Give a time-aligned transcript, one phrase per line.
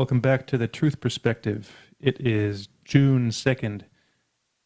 [0.00, 1.70] Welcome back to the Truth Perspective.
[2.00, 3.82] It is June 2nd.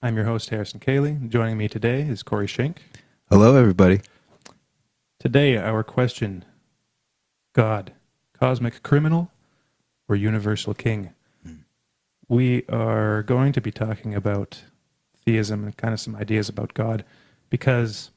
[0.01, 1.29] I'm your host, Harrison Koehli.
[1.29, 2.77] Joining me today is Corey Schink.
[3.29, 4.01] Hello, everybody.
[5.19, 6.45] Today, our question
[7.53, 7.93] God,
[8.39, 9.33] cosmic criminal
[10.09, 11.11] or universal king?
[12.29, 14.63] We are going to be talking about
[15.27, 17.05] theism and kind of some ideas about God
[17.51, 18.13] because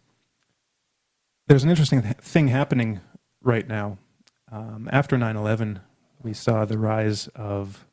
[1.47, 3.01] there's an interesting th- thing happening
[3.41, 3.97] right now.
[4.51, 5.79] Um, after 9 11,
[6.27, 7.85] we saw the rise of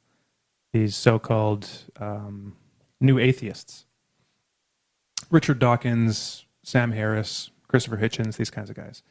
[0.73, 1.71] these so called
[2.01, 2.57] um,
[3.01, 3.87] new atheists
[5.31, 9.05] Richard Dawkins, Sam Harris, Christopher Hitchens, these kinds of guys.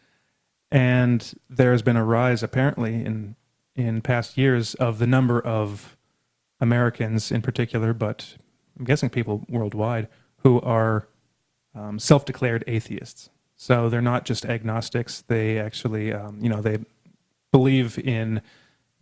[0.71, 3.37] And there's been a rise, apparently, in,
[3.77, 5.95] in past years of the number of
[6.59, 8.35] Americans in particular, but
[8.77, 11.07] I'm guessing people worldwide, who are
[11.73, 13.29] um, self declared atheists.
[13.55, 16.79] So they're not just agnostics, they actually, um, you know, they
[17.53, 18.41] believe in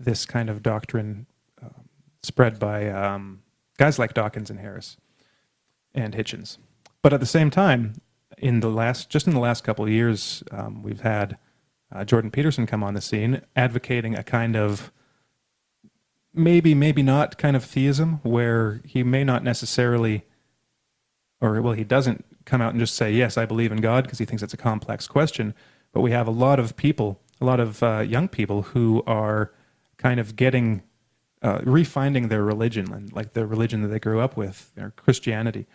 [0.04, 1.26] this kind of doctrine
[1.62, 1.90] um,
[2.24, 3.42] spread by um,
[3.78, 4.98] guys like Dawkins and Harris
[5.94, 6.58] and Hitchens.
[7.02, 7.96] But at the same time,
[8.38, 11.38] in the last, just in the last couple of years, um, we've had
[11.94, 14.92] uh, Jordan Peterson come on the scene, advocating a kind of
[16.34, 20.26] maybe, maybe not kind of theism, where he may not necessarily,
[21.40, 24.20] or well, he doesn't come out and just say, "Yes, I believe in God," because
[24.20, 25.54] he thinks it's a complex question.
[25.92, 29.52] But we have a lot of people, a lot of uh, young people who are
[30.02, 30.84] kind of getting
[31.42, 35.66] uh, refinding their religion and like the religion that they grew up with, their Christianity,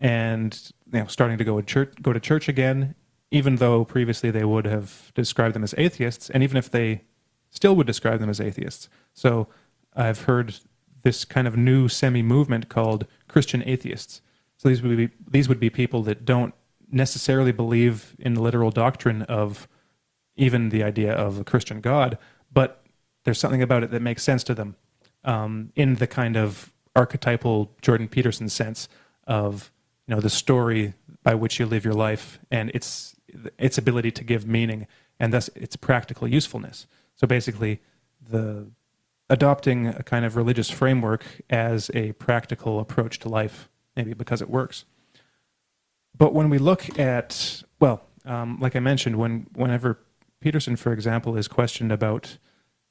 [0.00, 2.94] and you know, starting to go to church, go to church again,
[3.30, 7.02] even though previously they would have described them as atheists, and even if they
[7.50, 8.88] still would describe them as atheists.
[9.14, 9.48] So
[9.94, 10.56] I've heard
[11.02, 14.20] this kind of new semi movement called Christian atheists.
[14.58, 16.54] So these would be these would be people that don't
[16.90, 19.66] necessarily believe in the literal doctrine of
[20.36, 22.18] even the idea of a Christian God,
[22.52, 22.85] but
[23.26, 24.76] there's something about it that makes sense to them
[25.24, 28.88] um, in the kind of archetypal Jordan Peterson sense
[29.26, 29.72] of
[30.06, 30.94] you know the story
[31.24, 33.16] by which you live your life and its
[33.58, 34.86] its ability to give meaning
[35.18, 36.86] and thus its practical usefulness.
[37.16, 37.80] So basically,
[38.30, 38.68] the
[39.28, 44.48] adopting a kind of religious framework as a practical approach to life, maybe because it
[44.48, 44.84] works.
[46.16, 49.98] But when we look at, well, um, like I mentioned, when whenever
[50.40, 52.38] Peterson, for example, is questioned about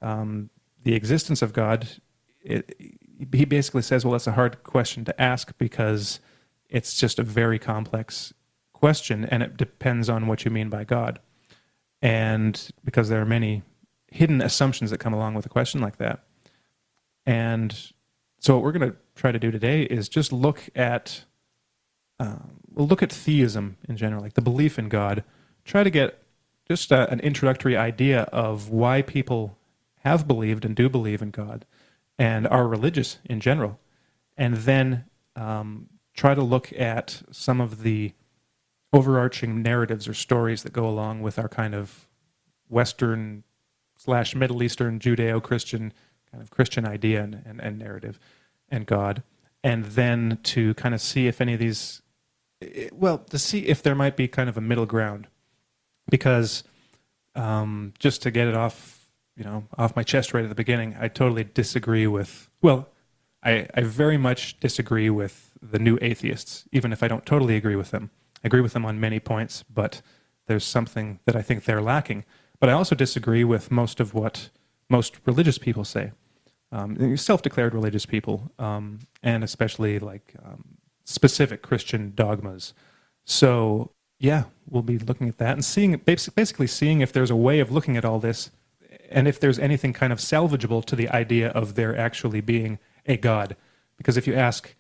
[0.05, 0.51] um,
[0.83, 1.87] the existence of God,
[2.41, 2.77] it,
[3.33, 6.19] he basically says, well, that's a hard question to ask because
[6.69, 8.31] it's just a very complex
[8.71, 11.19] question and it depends on what you mean by God.
[12.03, 13.63] And because there are many
[14.11, 16.23] hidden assumptions that come along with a question like that.
[17.25, 17.75] And
[18.39, 21.25] so, what we're going to try to do today is just look at
[22.19, 22.35] uh,
[22.75, 25.23] look at theism in general, like the belief in God.
[25.63, 26.21] Try to get
[26.67, 29.57] just a, an introductory idea of why people
[30.05, 31.65] have believed and do believe in God
[32.17, 33.79] and are religious in general,
[34.37, 35.05] and then
[35.35, 38.13] um, try to look at some of the
[38.93, 42.07] overarching narratives or stories that go along with our kind of
[42.69, 43.43] Western
[43.97, 45.91] slash Middle Eastern Judeo Christian
[46.31, 48.19] kind of Christian idea and, and, and, narrative
[48.69, 49.23] and God,
[49.63, 52.01] and then to kind of see if any of these,
[52.91, 55.27] well, to see if there might be kind of a middle ground,
[56.09, 56.63] because
[57.35, 58.94] um, just to get it off,
[59.35, 62.49] you know, off my chest right at the beginning, I totally disagree with.
[62.61, 62.89] Well,
[63.43, 67.75] I, I very much disagree with the new atheists, even if I don't totally agree
[67.75, 68.11] with them.
[68.43, 70.01] I agree with them on many points, but
[70.47, 72.25] there's something that I think they're lacking.
[72.59, 74.49] But I also disagree with most of what
[74.89, 76.11] most religious people say,
[76.71, 80.63] um, self-declared religious people, um, and especially like um,
[81.03, 82.73] specific Christian dogmas.
[83.25, 87.59] So yeah, we'll be looking at that and seeing basically seeing if there's a way
[87.59, 88.51] of looking at all this,
[89.09, 93.17] and if there's anything kind of salvageable to the idea of there actually being a
[93.17, 93.55] God.
[93.97, 94.75] Because if you ask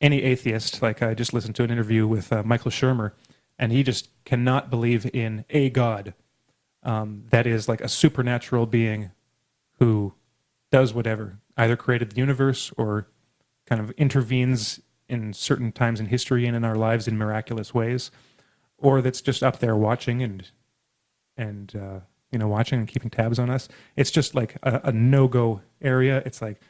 [0.00, 3.12] any atheist, like I just listened to an interview with uh, Michael Shermer,
[3.58, 6.14] and he just cannot believe in a God
[6.82, 9.10] um, that is like a supernatural being
[9.78, 10.14] who
[10.70, 13.08] does whatever, either created the universe or
[13.66, 18.10] kind of intervenes in certain times in history and in our lives in miraculous ways,
[18.78, 20.48] or that's just up there watching and
[21.36, 22.00] and uh,
[22.32, 23.68] you know watching and keeping tabs on us.
[23.96, 26.22] It's just like a, a no go area.
[26.26, 26.60] It's like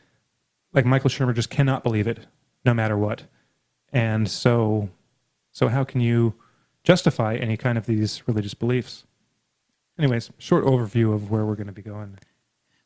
[0.72, 2.26] like Michael Shermer just cannot believe it,
[2.64, 3.24] no matter what,
[3.92, 4.90] and so
[5.52, 6.34] so how can you
[6.84, 9.04] justify any kind of these religious beliefs?
[10.00, 12.18] anyways, short overview of where we're going to be going.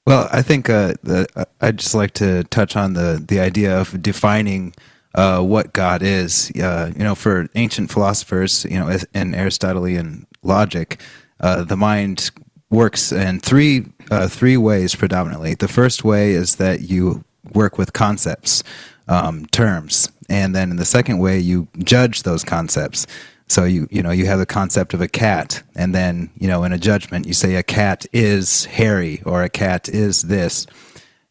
[0.06, 3.78] Well, I think uh, the, uh, I'd just like to touch on the the idea
[3.78, 4.74] of defining
[5.14, 6.52] uh, what God is.
[6.60, 11.00] Uh, you know, for ancient philosophers, you know, in Aristotelian logic,
[11.40, 12.30] uh, the mind
[12.74, 15.54] works in three uh, three ways predominantly.
[15.54, 18.62] The first way is that you work with concepts,
[19.08, 23.06] um, terms, and then in the second way you judge those concepts.
[23.48, 26.64] So you you know you have the concept of a cat, and then you know
[26.64, 30.66] in a judgment you say a cat is hairy or a cat is this,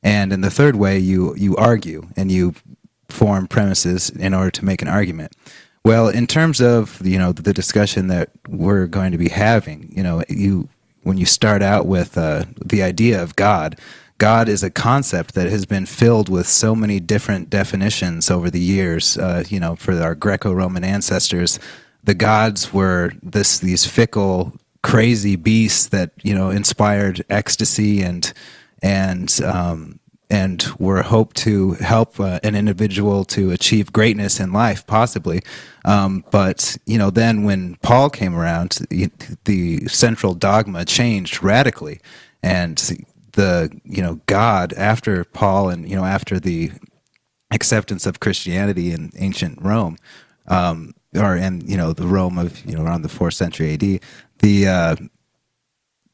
[0.02, 2.54] and in the third way you you argue and you
[3.10, 5.34] form premises in order to make an argument.
[5.86, 10.04] Well, in terms of you know the discussion that we're going to be having, you
[10.04, 10.70] know you
[11.04, 13.80] when you start out with uh, the idea of God,
[14.18, 18.60] God is a concept that has been filled with so many different definitions over the
[18.60, 19.18] years.
[19.18, 21.60] Uh, you know, for our Greco-Roman ancestors,
[22.04, 28.34] the gods were this these fickle, crazy beasts that you know inspired ecstasy and
[28.82, 30.00] and um,
[30.34, 35.44] and were hoped to help uh, an individual to achieve greatness in life, possibly.
[35.86, 39.12] Um, but you know, then when Paul came around, the,
[39.46, 42.00] the central dogma changed radically,
[42.42, 42.78] and
[43.34, 46.72] the you know God after Paul and you know after the
[47.52, 49.98] acceptance of Christianity in ancient Rome.
[50.48, 54.00] Um, or in you know the Rome of you know around the fourth century AD,
[54.40, 54.96] the uh,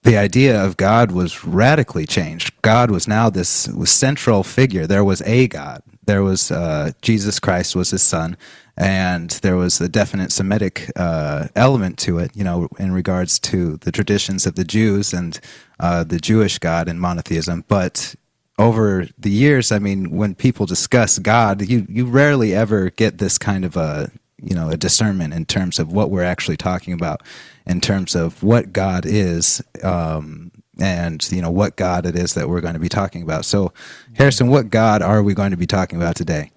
[0.04, 2.54] the idea of God was radically changed.
[2.62, 4.88] God was now this was central figure.
[4.88, 5.84] There was a God.
[6.06, 8.38] There was uh, Jesus Christ was His Son,
[8.78, 12.32] and there was a definite Semitic uh, element to it.
[12.36, 15.40] You know, in regards to the traditions of the Jews and
[15.80, 18.16] uh, the Jewish God and monotheism, but
[18.58, 23.38] over the years, I mean, when people discuss God, you, you rarely ever get this
[23.38, 24.12] kind of a
[24.42, 27.22] you know a discernment in terms of what we're actually talking about
[27.70, 32.50] in terms of what god is um, and you know what god it is that
[32.50, 33.72] we're going to be talking about so
[34.16, 36.52] harrison what god are we going to be talking about today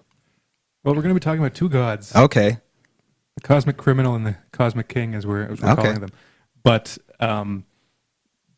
[0.83, 2.59] well we're going to be talking about two gods okay
[3.37, 5.83] the cosmic criminal and the cosmic king as we're, as we're okay.
[5.83, 6.11] calling them
[6.63, 7.65] but um,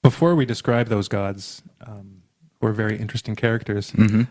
[0.03, 2.23] before we describe those gods um,
[2.61, 4.23] who are very interesting characters mm-hmm.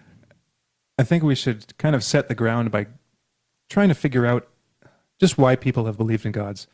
[0.97, 2.87] i think we should kind of set the ground by
[3.69, 4.47] trying to figure out
[5.19, 6.67] just why people have believed in gods.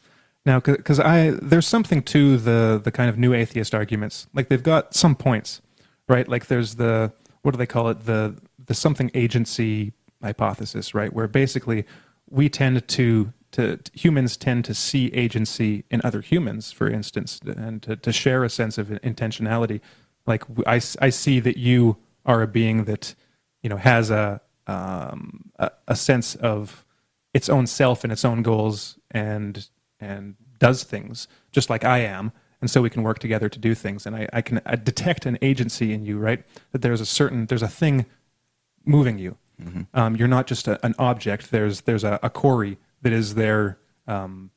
[0.45, 4.27] Now, because I there's something to the the kind of new atheist arguments.
[4.33, 5.61] Like they've got some points,
[6.07, 6.27] right?
[6.27, 8.05] Like there's the what do they call it?
[8.05, 11.11] The the something agency hypothesis, right?
[11.13, 11.85] Where basically
[12.29, 17.81] we tend to to humans tend to see agency in other humans, for instance, and
[17.83, 19.81] to, to share a sense of intentionality.
[20.27, 23.15] Like I, I see that you are a being that
[23.63, 26.85] you know has a um, a, a sense of
[27.33, 29.67] its own self and its own goals and
[29.99, 32.31] and does things just like I am,
[32.61, 34.05] and so we can work together to do things.
[34.05, 36.43] And I, I can I detect an agency in you, right?
[36.71, 38.05] That there's a certain there's a thing
[38.85, 39.37] moving you.
[39.61, 39.81] Mm-hmm.
[39.93, 41.51] Um, you're not just a, an object.
[41.51, 44.51] There's there's a, a Corey that is there, um,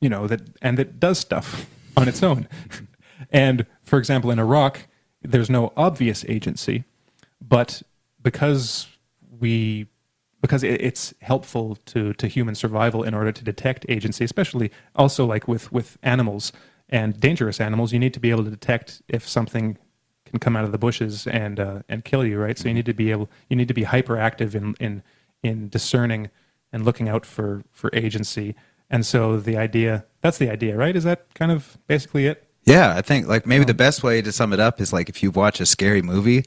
[0.00, 2.48] you know that and that does stuff on its own.
[3.30, 4.86] and for example, in a rock,
[5.22, 6.84] there's no obvious agency,
[7.40, 7.82] but
[8.22, 8.88] because
[9.38, 9.86] we
[10.40, 15.48] because it's helpful to, to human survival in order to detect agency, especially also like
[15.48, 16.52] with, with animals
[16.88, 19.76] and dangerous animals, you need to be able to detect if something
[20.28, 22.58] can come out of the bushes and uh, and kill you, right?
[22.58, 25.02] So you need to be able you need to be hyperactive in in
[25.42, 26.30] in discerning
[26.72, 28.54] and looking out for for agency.
[28.90, 30.94] And so the idea that's the idea, right?
[30.94, 32.44] Is that kind of basically it?
[32.64, 35.22] Yeah, I think like maybe the best way to sum it up is like if
[35.22, 36.44] you watch a scary movie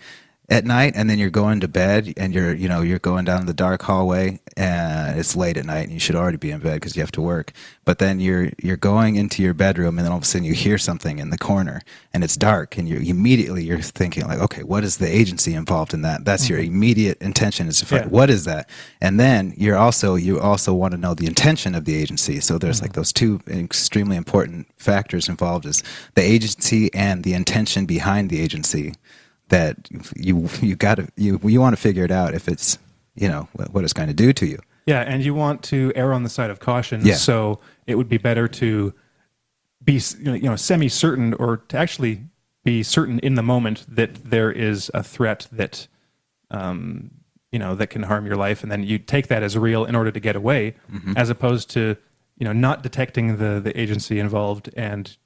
[0.52, 3.46] at night and then you're going to bed and you're you know you're going down
[3.46, 6.74] the dark hallway and it's late at night and you should already be in bed
[6.74, 7.54] because you have to work
[7.86, 10.54] but then you're you're going into your bedroom and then all of a sudden you
[10.54, 11.82] hear something in the corner
[12.14, 15.94] and it's dark and you immediately you're thinking like okay what is the agency involved
[15.94, 16.56] in that that's mm-hmm.
[16.56, 18.10] your immediate intention is to find yeah.
[18.10, 21.86] what is that and then you're also you also want to know the intention of
[21.86, 22.88] the agency so there's mm-hmm.
[22.88, 25.82] like those two extremely important factors involved is
[26.16, 28.94] the agency and the intention behind the agency
[29.52, 29.78] that
[30.16, 32.80] you you got to you you want to figure it out if it's
[33.16, 34.58] you know what it's going to do to you.
[34.88, 37.06] Yeah, and you want to err on the side of caution.
[37.06, 37.16] Yeah.
[37.16, 38.94] So it would be better to
[39.84, 42.24] be you know semi certain or to actually
[42.64, 45.88] be certain in the moment that there is a threat that
[46.50, 47.12] um,
[47.52, 49.96] you know that can harm your life, and then you take that as real in
[49.96, 51.14] order to get away, mm-hmm.
[51.18, 51.98] as opposed to
[52.38, 55.18] you know not detecting the the agency involved and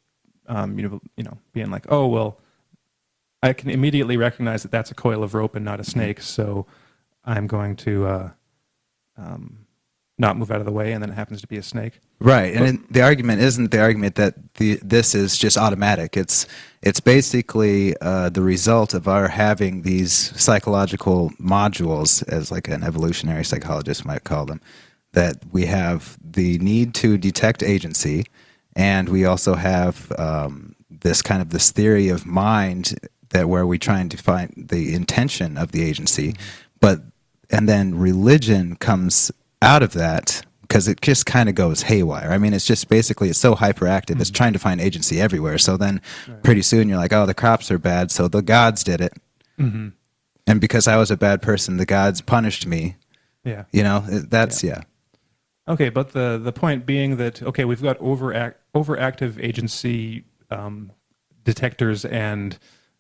[0.47, 2.39] um, you know you know being like oh well
[3.45, 6.19] I can immediately recognize that that's a coil of rope and not a snake.
[6.21, 6.65] So
[7.23, 8.29] I'm going to uh,
[9.17, 9.67] um,
[10.17, 11.99] not move out of the way, and then it happens to be a snake.
[12.19, 16.17] Right, and the argument isn't the argument that the this is just automatic.
[16.17, 16.47] It's
[16.81, 23.43] it's basically uh, the result of our having these psychological modules, as like an evolutionary
[23.43, 24.61] psychologist might call them,
[25.11, 28.25] that we have the need to detect agency,
[28.75, 32.97] and we also have um, this kind of this theory of mind
[33.35, 36.35] that where we try and define the intention of the agency,
[36.79, 37.01] but
[37.49, 42.31] and then religion comes out of that because it just kind of goes haywire.
[42.31, 44.19] I mean, it's just basically it's so hyperactive.
[44.19, 45.57] It's trying to find agency everywhere.
[45.59, 46.01] So then,
[46.43, 49.13] pretty soon, you're like, oh, the crops are bad, so the gods did it,
[49.59, 49.89] Mm-hmm.
[50.47, 52.95] and because I was a bad person, the gods punished me.
[53.43, 53.65] Yeah.
[53.71, 54.81] You know, that's yeah.
[55.67, 60.91] Okay, but the the point being that okay, we've got overact, overactive agency um,
[61.43, 62.57] detectors and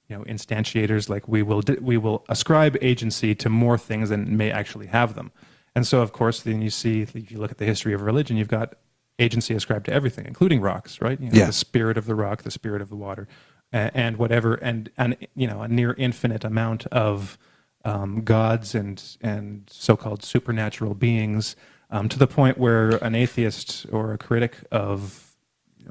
[0.07, 1.09] you know instantiators.
[1.09, 5.31] Like we will we will ascribe agency to more things than may actually have them.
[5.75, 8.37] And so, of course, then you see if you look at the history of religion,
[8.37, 8.75] you've got
[9.19, 11.19] agency ascribed to everything, including rocks, right?
[11.19, 11.45] You know, Yeah.
[11.47, 13.27] The spirit of the rock, the spirit of the water,
[13.71, 17.37] and, and whatever, and and you know a near infinite amount of
[17.83, 21.55] um, gods and and so-called supernatural beings,
[21.91, 25.33] um, to the point where an atheist or a critic of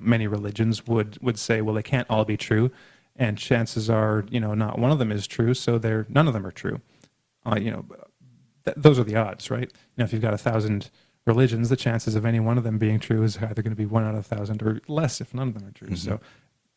[0.01, 2.71] many religions would would say, well, they can't all be true,
[3.17, 6.35] and chances are, you know, not one of them is true, so they're none of
[6.35, 6.81] them are true.
[7.47, 7.85] Uh, you know,
[8.65, 9.71] th- those are the odds, right?
[9.71, 10.91] You know, if you've got a thousand
[11.27, 13.87] religions, the chances of any one of them being true is either going to be
[13.87, 15.95] one out of a thousand or less if none of them are true.
[15.97, 16.21] So,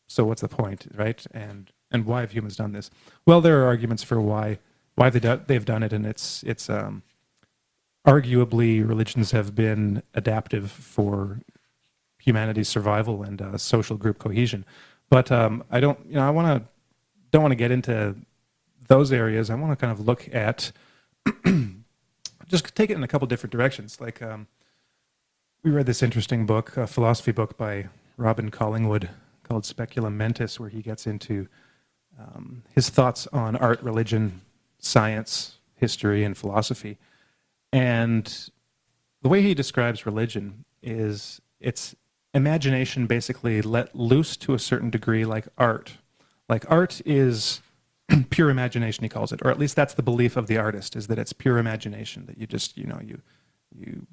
[0.06, 1.24] so what's the point, right?
[1.32, 2.90] And and why have humans done this?
[3.26, 4.58] Well, there are arguments for why
[4.94, 7.02] why they do, they've done it, and it's it's um,
[8.06, 11.40] arguably religions have been adaptive for
[12.18, 14.64] humanity's survival and uh, social group cohesion.
[15.10, 16.68] But um, I don't, you know, I want to
[17.30, 18.14] don't want to get into
[18.88, 19.50] those areas.
[19.50, 20.72] I want to kind of look at
[22.48, 24.00] just take it in a couple different directions.
[24.00, 24.46] Like um,
[25.62, 29.08] we read this interesting book, a philosophy book by Robin Collingwood
[29.42, 31.48] called Speculum Mentis, where he gets into
[32.18, 34.40] um, his thoughts on art, religion,
[34.78, 36.98] science, history, and philosophy.
[37.72, 38.50] And
[39.22, 41.94] the way he describes religion is it's
[42.34, 45.98] imagination basically let loose to a certain degree, like art.
[46.48, 47.60] Like art is
[48.30, 51.06] pure imagination, he calls it, or at least that's the belief of the artist, is
[51.08, 52.26] that it's pure imagination.
[52.26, 53.20] That you just, you know, you
[53.74, 54.06] you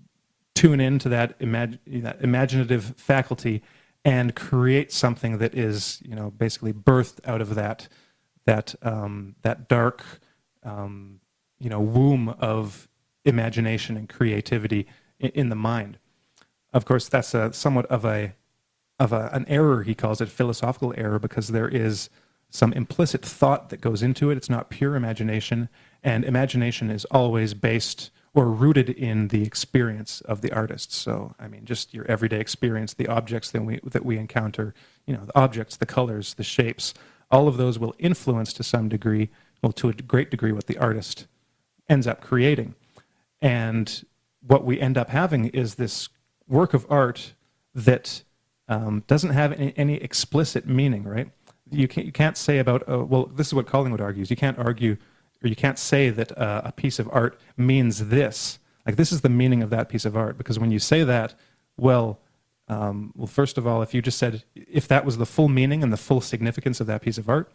[0.54, 3.62] tune into that, imag- that imaginative faculty
[4.04, 7.88] and create something that is, you know, basically birthed out of that
[8.46, 10.04] that um, that dark,
[10.64, 11.20] um,
[11.60, 12.88] you know, womb of
[13.26, 14.88] imagination and creativity
[15.20, 15.98] in, in the mind.
[16.76, 18.36] Of course, that's a somewhat of a
[19.00, 19.84] of a, an error.
[19.84, 22.10] He calls it philosophical error because there is
[22.50, 24.38] some implicit thought that goes into it.
[24.38, 25.70] It's not pure imagination,
[26.04, 30.92] and imagination is always based or rooted in the experience of the artist.
[30.92, 34.74] So, I mean, just your everyday experience, the objects that we that we encounter,
[35.08, 36.94] you know, the objects, the colors, the shapes,
[37.32, 39.30] all of those will influence to some degree,
[39.62, 41.26] well, to a great degree, what the artist
[41.88, 42.76] ends up creating.
[43.42, 44.04] And
[44.46, 46.10] what we end up having is this
[46.48, 47.34] work of art
[47.74, 48.24] that
[48.68, 51.30] um, doesn't have any, any explicit meaning, right?
[51.72, 54.30] You can't, you can't say about, uh, well, this is what Collingwood argues.
[54.30, 54.98] You can't argue,
[55.44, 58.60] or you can't say that uh, a piece of art means this.
[58.86, 60.38] Like, this is the meaning of that piece of art.
[60.38, 61.34] Because when you say that,
[61.78, 62.20] well,
[62.68, 65.84] um, well, first of all, if you just said, if that was the full meaning
[65.84, 67.52] and the full significance of that piece of art,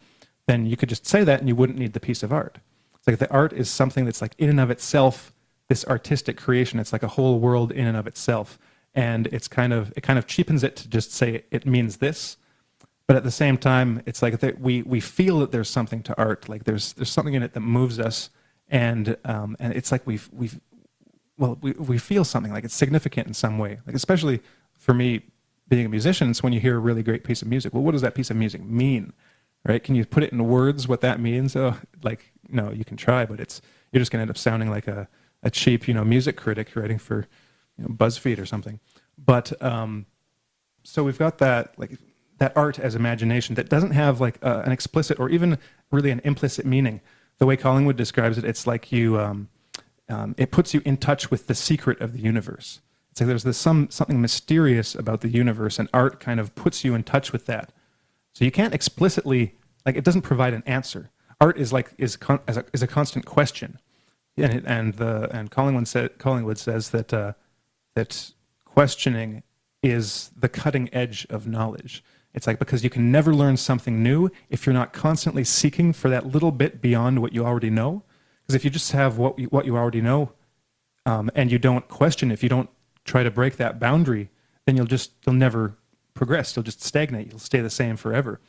[0.46, 2.58] then you could just say that and you wouldn't need the piece of art.
[2.96, 5.32] It's like the art is something that's like in and of itself,
[5.68, 6.78] this artistic creation.
[6.78, 8.58] It's like a whole world in and of itself.
[8.94, 12.36] And it's kind of, it kind of cheapens it to just say it means this.
[13.06, 16.16] But at the same time, it's like that we, we feel that there's something to
[16.18, 16.48] art.
[16.48, 18.30] Like there's, there's something in it that moves us.
[18.68, 20.60] And, um, and it's like we've, we've,
[21.36, 23.78] well, we, we feel something like it's significant in some way.
[23.86, 24.40] Like especially
[24.78, 25.22] for me,
[25.68, 27.72] being a musician, it's when you hear a really great piece of music.
[27.72, 29.12] Well, what does that piece of music mean?
[29.64, 29.82] Right?
[29.82, 31.54] Can you put it in words what that means?
[31.54, 34.70] Oh, like no, you can try, but it's you're just going to end up sounding
[34.70, 35.08] like a,
[35.42, 37.26] a cheap, you know, music critic writing for
[37.80, 38.80] you know, BuzzFeed or something.
[39.18, 40.06] But um,
[40.82, 41.98] so we've got that like
[42.38, 45.58] that art as imagination that doesn't have like uh, an explicit or even
[45.90, 47.00] really an implicit meaning.
[47.38, 49.48] The way Collingwood describes it, it's like you um,
[50.08, 52.80] um, it puts you in touch with the secret of the universe.
[53.10, 56.84] It's like there's this some something mysterious about the universe, and art kind of puts
[56.84, 57.72] you in touch with that.
[58.32, 59.54] So you can't explicitly
[59.86, 61.10] like it doesn't provide an answer.
[61.40, 63.78] Art is like is con- a, is a constant question,
[64.36, 67.32] and it, and the and Collingwood said Collingwood says that uh,
[67.94, 68.32] that
[68.64, 69.42] questioning
[69.82, 72.04] is the cutting edge of knowledge.
[72.32, 76.08] It's like because you can never learn something new if you're not constantly seeking for
[76.10, 78.04] that little bit beyond what you already know.
[78.42, 80.32] Because if you just have what you, what you already know,
[81.06, 82.70] um, and you don't question, if you don't
[83.04, 84.30] try to break that boundary,
[84.66, 85.76] then you'll just you'll never
[86.14, 86.54] progress.
[86.54, 87.28] You'll just stagnate.
[87.28, 88.40] You'll stay the same forever.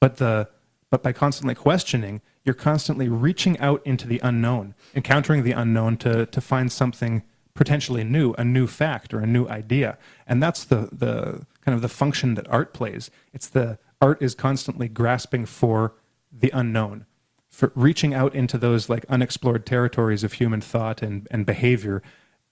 [0.00, 0.48] But the
[0.90, 6.26] but by constantly questioning, you're constantly reaching out into the unknown, encountering the unknown to
[6.26, 7.22] to find something
[7.56, 9.98] potentially new, a new fact or a new idea.
[10.26, 13.10] And that's the the kind of the function that art plays.
[13.32, 15.94] It's the art is constantly grasping for
[16.30, 17.06] the unknown,
[17.48, 22.02] for reaching out into those like unexplored territories of human thought and, and behavior,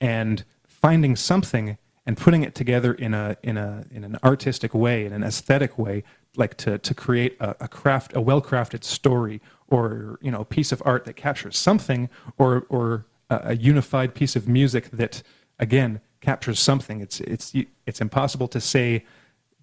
[0.00, 5.04] and finding something and putting it together in a in a in an artistic way,
[5.06, 6.02] in an aesthetic way,
[6.36, 10.44] like to to create a, a craft, a well crafted story, or you know, a
[10.44, 15.22] piece of art that captures something, or or a, unified piece of music that
[15.58, 17.00] again captures something.
[17.00, 17.52] It's it's
[17.86, 19.04] it's impossible to say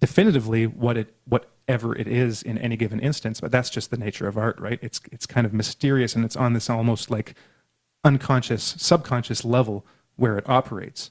[0.00, 4.26] definitively what it whatever it is in any given instance, but that's just the nature
[4.26, 4.78] of art, right?
[4.82, 7.34] It's it's kind of mysterious and it's on this almost like
[8.04, 11.10] unconscious, subconscious level where it operates.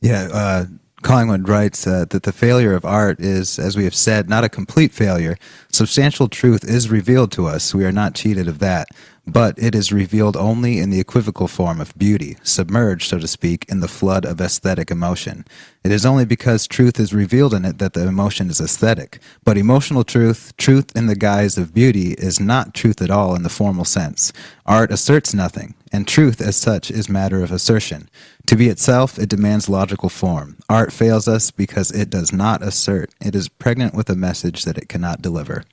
[0.00, 0.64] Yeah, uh,
[1.02, 4.48] Collingwood writes uh, that the failure of art is, as we have said, not a
[4.48, 5.36] complete failure.
[5.70, 7.74] Substantial truth is revealed to us.
[7.74, 8.88] We are not cheated of that
[9.28, 13.66] but it is revealed only in the equivocal form of beauty, submerged, so to speak,
[13.68, 15.44] in the flood of aesthetic emotion.
[15.84, 19.20] It is only because truth is revealed in it that the emotion is aesthetic.
[19.44, 23.42] But emotional truth, truth in the guise of beauty, is not truth at all in
[23.42, 24.32] the formal sense.
[24.64, 28.08] Art asserts nothing, and truth as such is matter of assertion.
[28.46, 30.56] To be itself, it demands logical form.
[30.70, 33.14] Art fails us because it does not assert.
[33.20, 35.64] It is pregnant with a message that it cannot deliver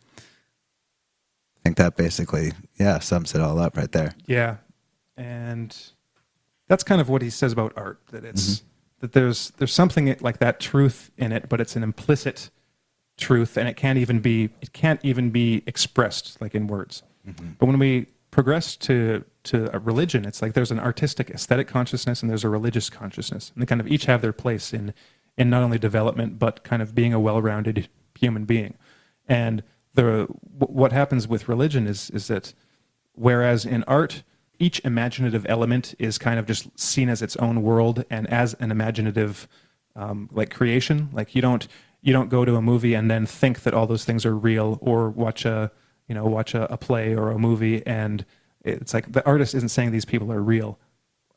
[1.65, 4.13] think that basically, yeah, sums it all up right there.
[4.27, 4.57] Yeah,
[5.17, 5.75] and
[6.67, 7.99] that's kind of what he says about art.
[8.11, 8.65] That it's mm-hmm.
[8.99, 12.51] that there's there's something like that truth in it, but it's an implicit
[13.17, 17.01] truth, and it can't even be it can't even be expressed like in words.
[17.27, 17.53] Mm-hmm.
[17.57, 22.21] But when we progress to to a religion, it's like there's an artistic aesthetic consciousness
[22.21, 24.93] and there's a religious consciousness, and they kind of each have their place in
[25.35, 28.77] in not only development but kind of being a well-rounded human being.
[29.27, 29.63] And
[29.95, 30.27] the
[30.57, 32.53] what happens with religion is is that
[33.13, 34.23] whereas in art
[34.59, 38.71] each imaginative element is kind of just seen as its own world and as an
[38.71, 39.47] imaginative
[39.95, 41.67] um, like creation like you don't
[42.01, 44.77] you don't go to a movie and then think that all those things are real
[44.81, 45.71] or watch a
[46.07, 48.25] you know watch a, a play or a movie and
[48.63, 50.79] it's like the artist isn't saying these people are real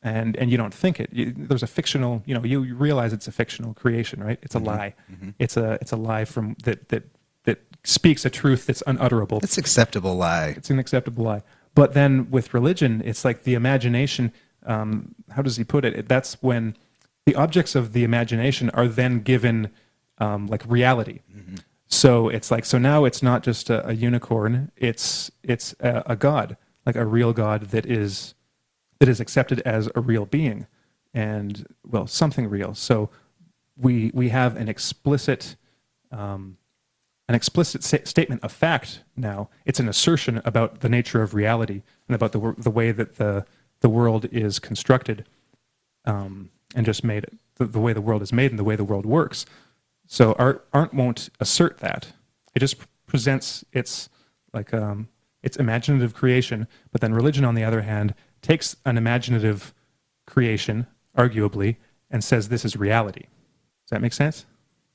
[0.01, 3.11] and and you don't think it you, there's a fictional you know you, you, realize
[3.13, 4.67] it's a fictional creation right it's a mm-hmm.
[4.67, 5.29] lie mm-hmm.
[5.39, 7.03] it's a it's a lie from that that
[7.49, 9.39] that speaks a truth that's unutterable.
[9.41, 10.53] It's acceptable lie.
[10.57, 11.43] It's an acceptable lie.
[11.73, 14.31] But then with religion, it's like the imagination.
[14.65, 16.07] Um, how does he put it?
[16.07, 16.75] That's when
[17.25, 19.71] the objects of the imagination are then given
[20.19, 21.21] um, like reality.
[21.35, 21.55] Mm-hmm.
[21.87, 24.71] So it's like so now it's not just a, a unicorn.
[24.75, 28.35] It's it's a, a, god, like a real god that is
[28.99, 30.67] that is accepted as a real being,
[31.13, 32.75] and well, something real.
[32.75, 33.09] So
[33.75, 35.55] we we have an explicit
[36.11, 36.58] um,
[37.29, 39.49] an explicit sa- statement of fact now.
[39.63, 43.45] It's an assertion about the nature of reality and about the, the way that the,
[43.81, 45.25] the world is constructed
[46.05, 48.83] um, and just made, the, the, way the world is made and the way the
[48.83, 49.45] world works.
[50.07, 52.13] So art, art won't assert that.
[52.55, 54.09] It just presents its,
[54.51, 55.07] like, um,
[55.43, 59.71] its imaginative creation, but then religion, on the other hand, takes an imaginative
[60.25, 61.75] creation, arguably,
[62.09, 63.25] and says this is reality.
[63.85, 64.47] Does that make sense?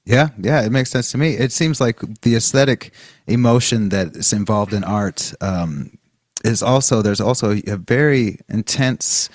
[0.07, 1.31] Yeah, yeah, it makes sense to me.
[1.35, 2.93] It seems like the aesthetic
[3.27, 5.97] emotion that is involved in art um,
[6.45, 9.31] is also there's also a very intense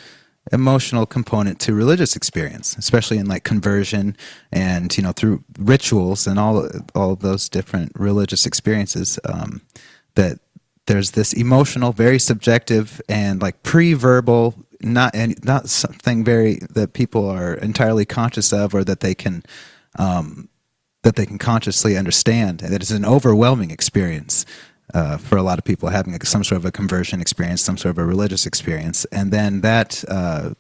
[0.52, 4.16] emotional component to religious experience, especially in like conversion
[4.52, 9.20] and you know through rituals and all all those different religious experiences.
[9.26, 9.62] Um,
[10.16, 10.40] that
[10.86, 17.28] there's this emotional, very subjective and like pre-verbal, not and not something very that people
[17.30, 19.44] are entirely conscious of or that they can
[19.98, 20.49] um,
[21.04, 22.62] that they can consciously understand.
[22.62, 24.46] And it is an overwhelming experience
[24.94, 27.92] uh, for a lot of people having some sort of a conversion experience, some sort
[27.92, 30.52] of a religious experience, and then that uh,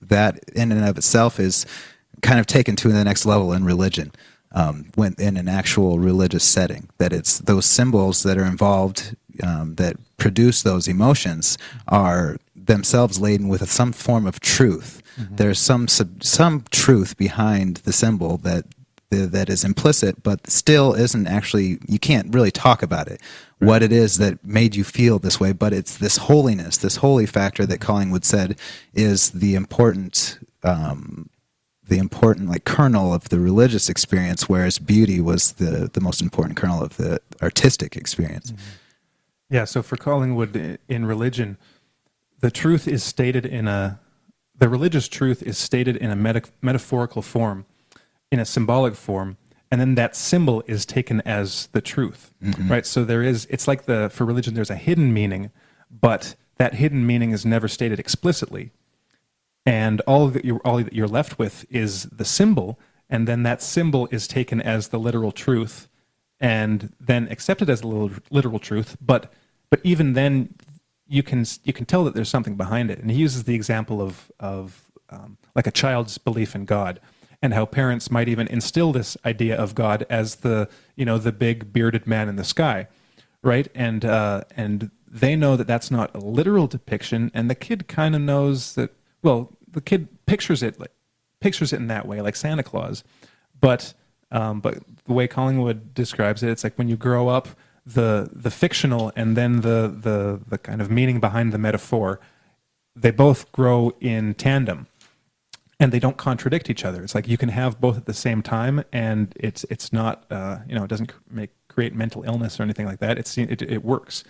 [0.00, 1.66] that in and of itself is
[2.22, 4.12] kind of taken to the next level in religion.
[4.52, 9.74] Um, when in an actual religious setting, that it's those symbols that are involved um,
[9.74, 15.02] that produce those emotions are themselves laden with some form of truth.
[15.18, 15.36] Mm-hmm.
[15.36, 18.64] There's some some truth behind the symbol that
[19.10, 23.20] that is implicit, but still isn't actually, you can't really talk about it,
[23.60, 23.68] right.
[23.68, 25.52] what it is that made you feel this way.
[25.52, 28.58] But it's this holiness, this holy factor that Collingwood said
[28.92, 31.30] is the important, um,
[31.88, 36.58] the important like kernel of the religious experience, whereas beauty was the, the most important
[36.58, 38.52] kernel of the artistic experience.
[38.52, 38.62] Mm-hmm.
[39.50, 41.56] Yeah, so for Collingwood in religion,
[42.40, 43.98] the truth is stated in a,
[44.54, 47.64] the religious truth is stated in a meta- metaphorical form
[48.30, 49.36] in a symbolic form
[49.70, 52.70] and then that symbol is taken as the truth mm-hmm.
[52.70, 55.50] right so there is it's like the for religion there's a hidden meaning
[55.90, 58.70] but that hidden meaning is never stated explicitly
[59.64, 62.78] and all that you're all that you're left with is the symbol
[63.10, 65.88] and then that symbol is taken as the literal truth
[66.40, 69.32] and then accepted as the literal truth but
[69.70, 70.54] but even then,
[71.06, 72.98] you can you can tell that there's something behind it.
[72.98, 77.00] And he uses the example of of um, like a child's belief in God
[77.42, 81.32] and how parents might even instill this idea of God as the you know the
[81.32, 82.88] big bearded man in the sky,
[83.42, 83.68] right?
[83.74, 88.14] And uh, and they know that that's not a literal depiction, and the kid kind
[88.14, 88.94] of knows that.
[89.22, 90.92] Well, the kid pictures it like
[91.40, 93.04] pictures it in that way, like Santa Claus,
[93.60, 93.94] but
[94.30, 97.48] um, but the way Collingwood describes it, it's like when you grow up,
[97.86, 102.20] the the fictional and then the the the kind of meaning behind the metaphor,
[102.96, 104.88] they both grow in tandem
[105.80, 107.02] and they don't contradict each other.
[107.02, 110.58] It's like you can have both at the same time, and it's it's not uh,
[110.68, 113.18] you know it doesn't make create mental illness or anything like that.
[113.18, 114.24] It's it, it works,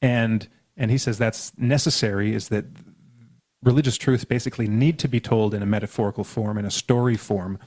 [0.00, 2.34] and and he says that's necessary.
[2.34, 2.66] Is that
[3.62, 7.58] religious truths basically need to be told in a metaphorical form, in a story form,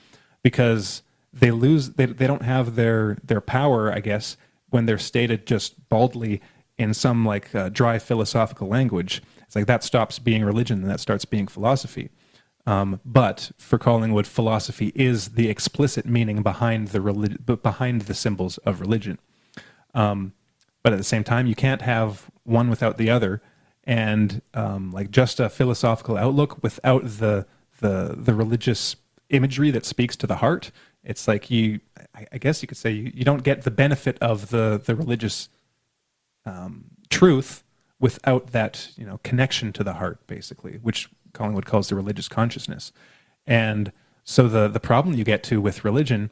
[0.44, 4.38] because they lose they they don't have their their power, I guess,
[4.70, 6.42] when they're stated just baldly
[6.78, 9.22] in some like uh, dry philosophical language.
[9.42, 12.10] It's like that stops being religion and that starts being philosophy.
[12.68, 18.58] Um, but for Collingwood, philosophy is the explicit meaning behind the relig- behind the symbols
[18.60, 19.20] of religion.
[19.94, 20.34] Um,
[20.84, 23.42] but at the same time, you can't have one without the other,
[23.86, 27.48] and um, like just a philosophical outlook without the
[27.80, 28.98] the the religious
[29.30, 30.72] imagery that speaks to the heart.
[31.06, 31.80] It's like you,
[32.34, 35.48] I guess you could say, you, you don't get the benefit of the the religious
[36.46, 37.64] um, truth
[37.98, 42.92] without that you know connection to the heart, basically, which Collingwood calls the religious consciousness.
[43.46, 43.92] And
[44.24, 46.32] so the the problem you get to with religion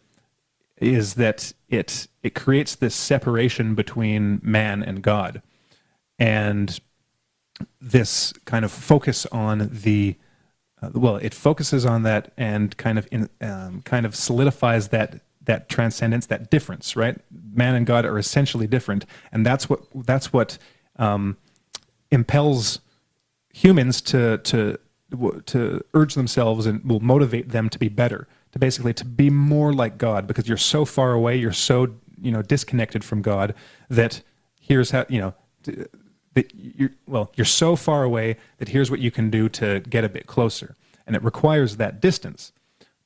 [0.77, 5.41] is that it it creates this separation between man and God,
[6.19, 6.79] and
[7.79, 10.17] this kind of focus on the
[10.81, 15.21] uh, well, it focuses on that and kind of in, um, kind of solidifies that
[15.45, 16.95] that transcendence, that difference.
[16.95, 17.17] Right,
[17.53, 20.57] man and God are essentially different, and that's what that's what
[20.97, 21.37] um,
[22.11, 22.81] impels
[23.53, 24.77] humans to to
[25.45, 29.73] to urge themselves and will motivate them to be better to basically to be more
[29.73, 31.87] like god because you're so far away you're so
[32.21, 33.53] you know disconnected from god
[33.89, 34.21] that
[34.59, 35.33] here's how you know
[36.35, 40.03] that you're well you're so far away that here's what you can do to get
[40.03, 40.75] a bit closer.
[41.07, 42.51] And it requires that distance.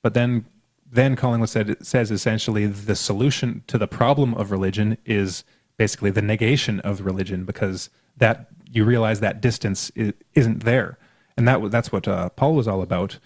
[0.02, 0.46] But then
[0.92, 5.44] then collingwood said says essentially the solution to the problem of religion is
[5.78, 9.92] basically the negation of religion because that you realize that distance
[10.34, 10.98] isn't there
[11.40, 13.20] and that that's what uh, Paul was all about.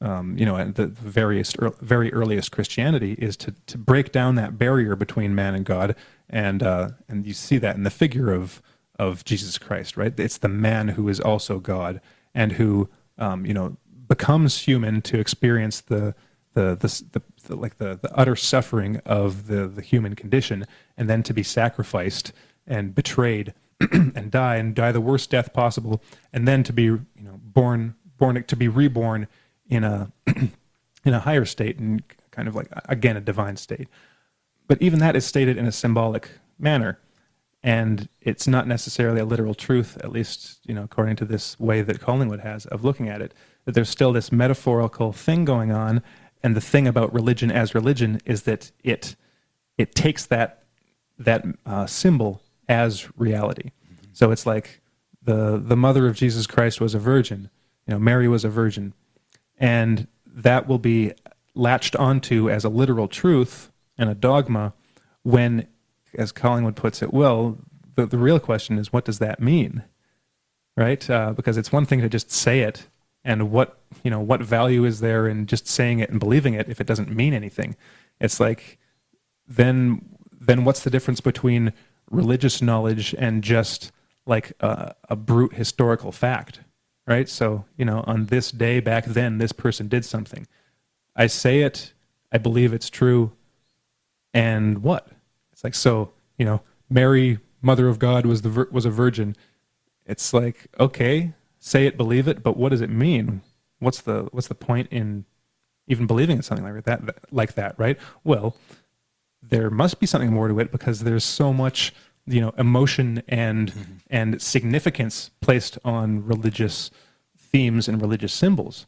[0.00, 4.96] Um, you know, the various very earliest Christianity is to to break down that barrier
[4.96, 5.94] between man and God,
[6.30, 8.62] and uh, and you see that in the figure of
[8.98, 10.18] of Jesus Christ, right?
[10.18, 12.00] It's the man who is also God
[12.34, 13.76] and who um, you know
[14.08, 16.14] becomes human to experience the
[16.54, 20.64] the, the, the, the, like the, the utter suffering of the, the human condition
[20.96, 22.32] and then to be sacrificed
[22.66, 23.52] and betrayed
[23.92, 27.94] and die and die the worst death possible, and then to be you know born
[28.18, 29.28] born to be reborn
[29.68, 33.88] in a in a higher state and kind of like again a divine state.
[34.66, 36.98] But even that is stated in a symbolic manner,
[37.62, 41.82] and it's not necessarily a literal truth, at least you know according to this way
[41.82, 43.34] that Collingwood has of looking at it.
[43.66, 46.02] That there's still this metaphorical thing going on,
[46.42, 49.16] and the thing about religion as religion is that it
[49.76, 50.64] it takes that
[51.18, 53.70] that uh, symbol as reality.
[54.12, 54.80] So it's like
[55.22, 57.50] the the mother of Jesus Christ was a virgin.
[57.86, 58.94] You know, Mary was a virgin,
[59.58, 61.12] and that will be
[61.54, 64.74] latched onto as a literal truth and a dogma
[65.22, 65.66] when,
[66.16, 67.58] as Collingwood puts it, well,
[67.96, 69.82] the, the real question is what does that mean,
[70.76, 71.08] right?
[71.08, 72.86] Uh, because it's one thing to just say it,
[73.24, 76.68] and what you know, what value is there in just saying it and believing it
[76.68, 77.74] if it doesn't mean anything?
[78.20, 78.78] It's like
[79.48, 80.02] then
[80.38, 81.72] then what's the difference between
[82.10, 83.92] religious knowledge and just
[84.26, 86.60] like a, a, brute historical fact,
[87.06, 87.28] right?
[87.28, 90.46] So, you know, on this day back then, this person did something.
[91.14, 91.92] I say it,
[92.32, 93.32] I believe it's true,
[94.34, 95.08] and what?
[95.52, 99.36] It's like so, you know, Mary, Mother of God, was the was a virgin.
[100.04, 103.40] It's like okay, say it, believe it, but what does it mean?
[103.78, 105.24] What's the what's the point in
[105.88, 107.32] even believing in something like that?
[107.32, 107.98] Like that, right?
[108.24, 108.56] Well,
[109.48, 111.94] there must be something more to it because there's so much
[112.26, 113.92] you know emotion and mm-hmm.
[114.10, 116.90] and significance placed on religious
[117.38, 118.86] themes and religious symbols.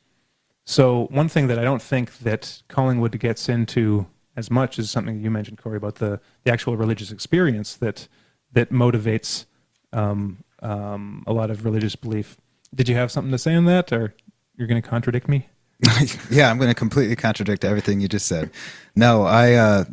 [0.65, 5.21] So one thing that I don't think that Collingwood gets into as much is something
[5.21, 8.09] you mentioned, Corey, about the, the actual religious experience that
[8.53, 9.47] that motivates
[9.93, 12.37] um, um, a lot of religious belief.
[12.75, 14.15] Did you have something to say on that, or
[14.57, 15.49] you're going to contradict me?
[16.31, 18.51] yeah, I'm going to completely contradict everything you just said.
[18.95, 19.85] No, I uh,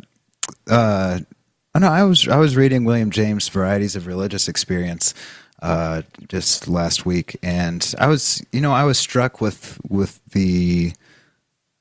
[0.68, 1.20] uh,
[1.78, 5.14] no, I was I was reading William James' Varieties of Religious Experience
[5.62, 10.92] uh, just last week, and I was you know I was struck with with the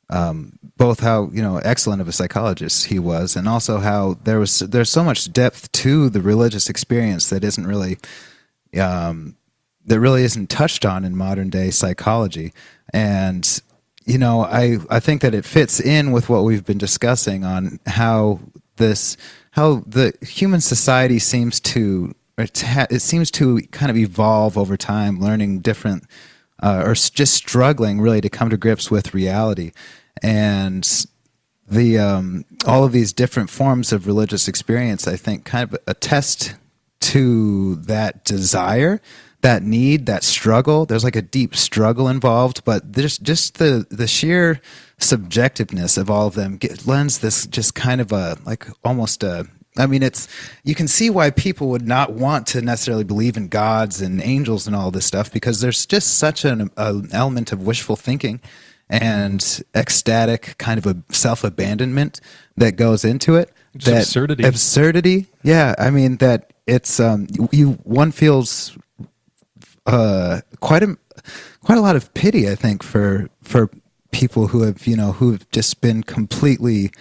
[0.10, 4.40] um, both how you know excellent of a psychologist he was, and also how there
[4.40, 7.98] was there's so much depth to the religious experience that isn't really
[8.80, 9.36] um,
[9.86, 12.54] that really isn't touched on in modern day psychology,
[12.94, 13.62] and
[14.06, 17.80] you know I I think that it fits in with what we've been discussing on
[17.86, 18.40] how
[18.78, 19.18] this
[19.52, 25.60] how the human society seems to it seems to kind of evolve over time, learning
[25.60, 26.04] different
[26.62, 29.72] uh, or just struggling really to come to grips with reality.
[30.22, 30.86] And
[31.68, 36.56] the um, all of these different forms of religious experience i think kind of attest
[37.00, 39.02] to that desire
[39.46, 44.08] that need that struggle there's like a deep struggle involved but there's just the the
[44.08, 44.60] sheer
[45.00, 49.48] subjectiveness of all of them get, lends this just kind of a like almost a
[49.78, 50.28] I mean, it's
[50.64, 54.68] you can see why people would not want to necessarily believe in gods and angels
[54.68, 58.40] and all this stuff because there's just such an, an element of wishful thinking
[58.90, 62.22] and ecstatic kind of a self abandonment
[62.56, 63.52] that goes into it.
[63.76, 64.44] Just that absurdity.
[64.46, 65.28] Absurdity.
[65.44, 68.78] Yeah, I mean that it's um you one feels
[69.86, 70.98] uh quite a
[71.62, 73.70] quite a lot of pity I think for for
[74.12, 76.92] people who have you know who have just been completely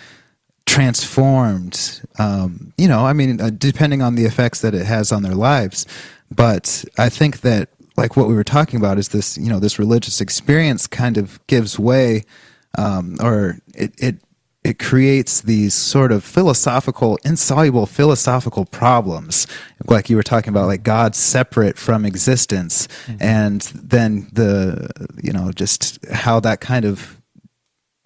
[0.66, 2.03] transformed.
[2.18, 5.35] Um, you know, I mean, uh, depending on the effects that it has on their
[5.35, 5.87] lives.
[6.35, 9.79] But I think that, like what we were talking about, is this, you know, this
[9.79, 12.25] religious experience kind of gives way,
[12.77, 14.16] um, or it, it
[14.64, 19.46] it creates these sort of philosophical, insoluble philosophical problems,
[19.87, 23.22] like you were talking about, like God separate from existence, mm-hmm.
[23.22, 24.88] and then the,
[25.22, 27.20] you know, just how that kind of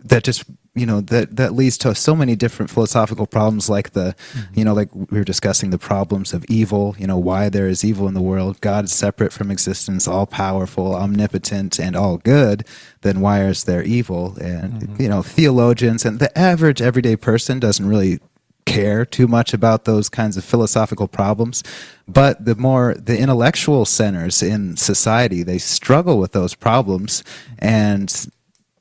[0.00, 0.44] that just
[0.78, 4.58] you know that that leads to so many different philosophical problems like the mm-hmm.
[4.58, 7.84] you know like we were discussing the problems of evil you know why there is
[7.84, 8.60] evil in the world.
[8.60, 12.64] God is separate from existence all powerful omnipotent and all good.
[13.02, 14.36] Then why is there evil?
[14.40, 15.02] And mm-hmm.
[15.02, 18.20] you know theologians and the average everyday person doesn't really
[18.68, 21.64] care too much about those kinds of philosophical problems.
[22.06, 27.24] But the more the intellectual centers in society they struggle with those problems.
[27.58, 28.28] And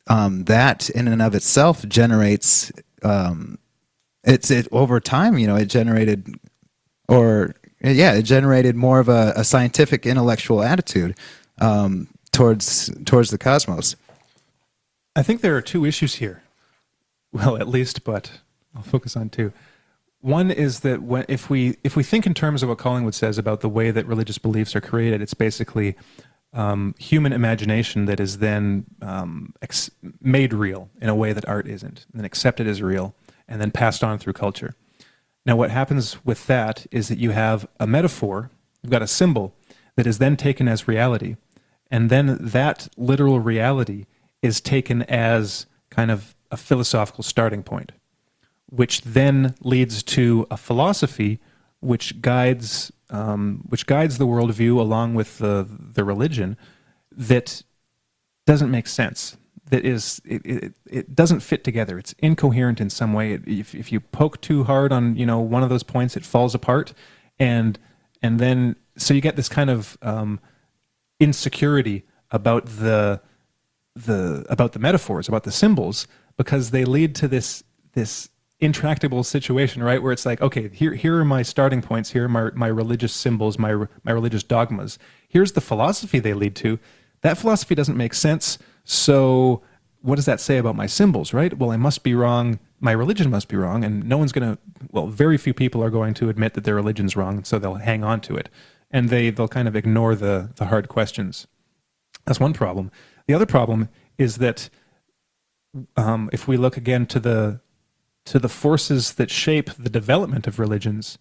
[0.10, 2.72] um, that in and of itself generates
[3.04, 3.58] um,
[4.24, 6.36] it's it over time you know it generated
[7.08, 11.18] or yeah it generated more of a, a scientific intellectual attitude
[11.60, 13.96] um, towards towards the cosmos.
[15.16, 16.44] I think there are two issues here.
[17.32, 18.32] Well at least but
[18.76, 19.52] i'll focus on two.
[20.20, 23.38] One is that when, if we if we think in terms of what collingwood says
[23.38, 25.96] about the way that religious beliefs are created it's basically
[26.54, 31.68] um, human imagination that is then um, ex- made real in a way that art
[31.68, 33.16] isn't, and then accepted as real,
[33.48, 34.76] and then passed on through culture.
[35.46, 38.50] Now, what happens with that is that you have a metaphor,
[38.82, 39.56] you've got a symbol
[39.96, 41.36] that is then taken as reality,
[41.90, 44.06] and then that literal reality
[44.42, 47.92] is taken as kind of a philosophical starting point,
[48.70, 51.40] which then leads to a philosophy
[51.80, 56.58] which guides um, which guides the worldview along with the the religion
[57.12, 57.64] that
[58.46, 59.38] doesn't make sense.
[59.70, 62.00] That is, it, it, it doesn't fit together.
[62.00, 63.34] It's incoherent in some way.
[63.34, 66.56] if if you poke too hard on you know one of those points, it falls
[66.56, 66.94] apart,
[67.38, 67.78] and
[68.22, 70.40] and then so you get this kind of um,
[71.20, 73.22] insecurity about the
[73.96, 79.84] the about the metaphors, about the symbols, because they lead to this this intractable situation,
[79.84, 80.02] right?
[80.02, 82.12] Where it's like, okay, here here are my starting points.
[82.12, 84.98] Here are my my religious symbols, my my religious dogmas.
[85.28, 86.80] Here's the philosophy they lead to.
[87.22, 88.58] That philosophy doesn't make sense.
[88.84, 89.62] So
[90.02, 91.58] what does that say about my symbols, right?
[91.58, 92.60] Well, I must be wrong.
[92.80, 94.60] My religion must be wrong, and no one's going to.
[94.92, 98.04] Well, very few people are going to admit that their religion's wrong, so they'll hang
[98.04, 98.50] on to it,
[98.92, 101.48] and they they'll kind of ignore the the hard questions.
[102.26, 102.92] That's one problem.
[103.28, 104.70] The other problem is that
[105.96, 107.62] um, if we look again to the
[108.28, 111.18] to the forces that shape the development of religions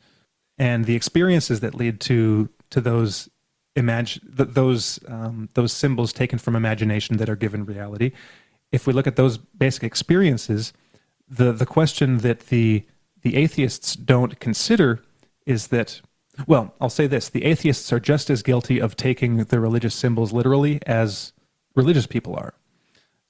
[0.59, 3.29] and the experiences that lead to to those
[3.77, 8.11] imagine those um, those symbols taken from imagination that are given reality.
[8.73, 10.73] If we look at those basic experiences,
[11.29, 12.85] the the question that the
[13.23, 15.01] the atheists don't consider
[15.47, 16.01] is that
[16.49, 20.33] well, I'll say this: the atheists are just as guilty of taking the religious symbols
[20.33, 21.33] literally as
[21.77, 22.55] religious people are.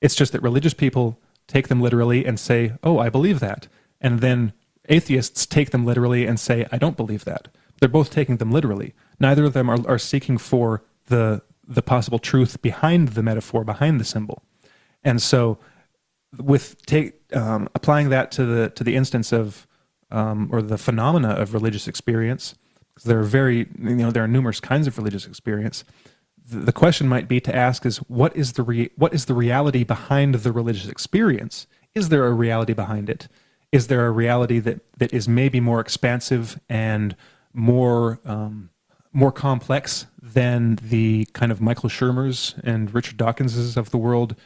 [0.00, 3.68] It's just that religious people take them literally and say, "Oh, I believe that,"
[4.00, 4.52] and then
[4.88, 8.94] atheists take them literally and say, "I don't believe that." They're both taking them literally.
[9.20, 14.00] Neither of them are, are seeking for the the possible truth behind the metaphor, behind
[14.00, 14.42] the symbol,
[15.02, 15.58] and so
[16.38, 19.66] with take um, applying that to the to the instance of
[20.10, 22.54] um, or the phenomena of religious experience,
[22.94, 25.84] because there are very, you know, there are numerous kinds of religious experience.
[26.48, 29.84] The, question might be to ask is what is the re- what is the reality
[29.84, 31.66] behind the religious experience?
[31.94, 33.28] Is there a reality behind it?
[33.72, 37.16] Is there a reality that that is maybe more expansive and
[37.52, 38.70] more um,
[39.12, 44.36] more complex than the kind of Michael Shermers and Richard Dawkinses of the world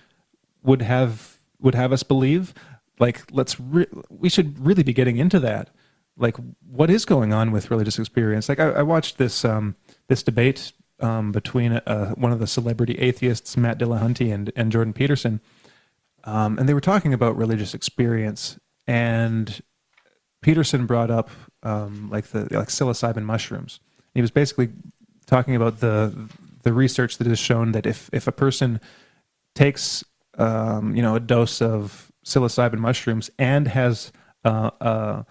[0.62, 2.54] would have would have us believe?
[2.98, 5.70] Like, let's re- we should really be getting into that.
[6.16, 6.36] Like,
[6.70, 8.48] what is going on with religious experience?
[8.48, 9.74] Like, I, I watched this um,
[10.08, 14.92] this debate um, between uh, one of the celebrity atheists, Matt Dillahunty, and and Jordan
[14.92, 15.40] Peterson,
[16.24, 18.58] um, and they were talking about religious experience.
[18.86, 19.62] And
[20.42, 21.30] Peterson brought up
[21.62, 23.80] um, like the like psilocybin mushrooms.
[24.14, 24.70] He was basically
[25.26, 26.28] talking about the
[26.62, 28.80] the research that has shown that if if a person
[29.54, 30.04] takes
[30.38, 34.12] um, you know a dose of psilocybin mushrooms and has
[34.44, 35.22] uh, uh,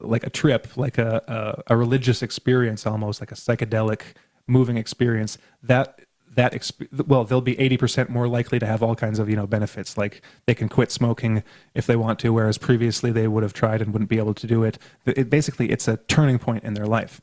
[0.00, 4.00] like a trip, like a, a, a religious experience, almost like a psychedelic
[4.48, 5.38] moving experience.
[5.62, 6.00] That
[6.34, 9.36] that exp- well, they'll be eighty percent more likely to have all kinds of you
[9.36, 11.42] know benefits, like they can quit smoking
[11.74, 14.46] if they want to, whereas previously they would have tried and wouldn't be able to
[14.46, 14.78] do it.
[15.06, 17.20] It basically it's a turning point in their life,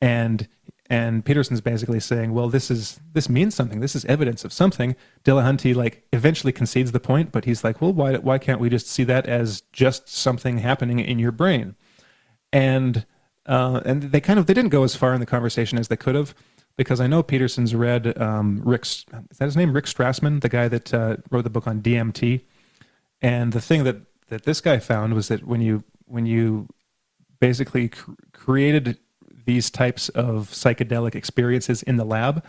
[0.00, 0.48] and
[0.90, 3.78] and Peterson's basically saying, well, this is this means something.
[3.78, 4.96] This is evidence of something.
[5.24, 8.88] Dillahunty like eventually concedes the point, but he's like, well, why why can't we just
[8.88, 11.76] see that as just something happening in your brain?
[12.52, 13.06] And
[13.46, 15.96] uh, and they kind of they didn't go as far in the conversation as they
[15.96, 16.34] could have,
[16.80, 20.94] because I know Peterson's read um, is that his name Rick Strassman, the guy that
[20.94, 22.40] uh, wrote the book on DMT.
[23.20, 26.68] And the thing that that this guy found was that when you when you
[27.38, 28.96] basically cr- created
[29.44, 32.42] these types of psychedelic experiences in the lab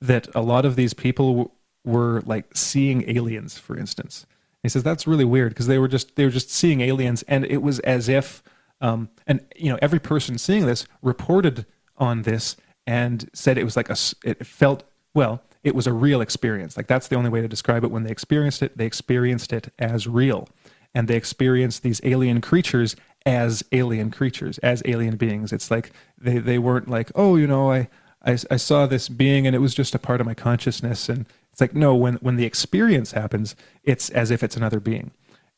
[0.00, 1.50] that a lot of these people w-
[1.84, 4.26] were like seeing aliens for instance
[4.62, 7.44] he says that's really weird because they were just they were just seeing aliens and
[7.44, 8.42] it was as if
[8.80, 11.66] um, and you know every person seeing this reported
[11.98, 16.20] on this and said it was like a it felt well it was a real
[16.20, 19.52] experience like that's the only way to describe it when they experienced it they experienced
[19.52, 20.48] it as real
[20.94, 22.96] and they experienced these alien creatures
[23.26, 25.52] as alien creatures, as alien beings.
[25.52, 27.88] It's like they, they weren't like, oh, you know, I,
[28.24, 31.08] I, I saw this being and it was just a part of my consciousness.
[31.08, 35.10] And it's like, no, when, when the experience happens, it's as if it's another being.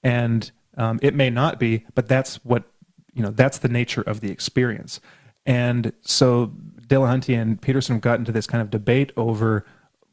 [0.03, 2.65] And um, it may not be, but that's what,
[3.13, 5.01] you know, that's the nature of the experience.
[5.49, 6.53] And so
[6.87, 9.65] Dillahunty and Peterson got into this kind of debate over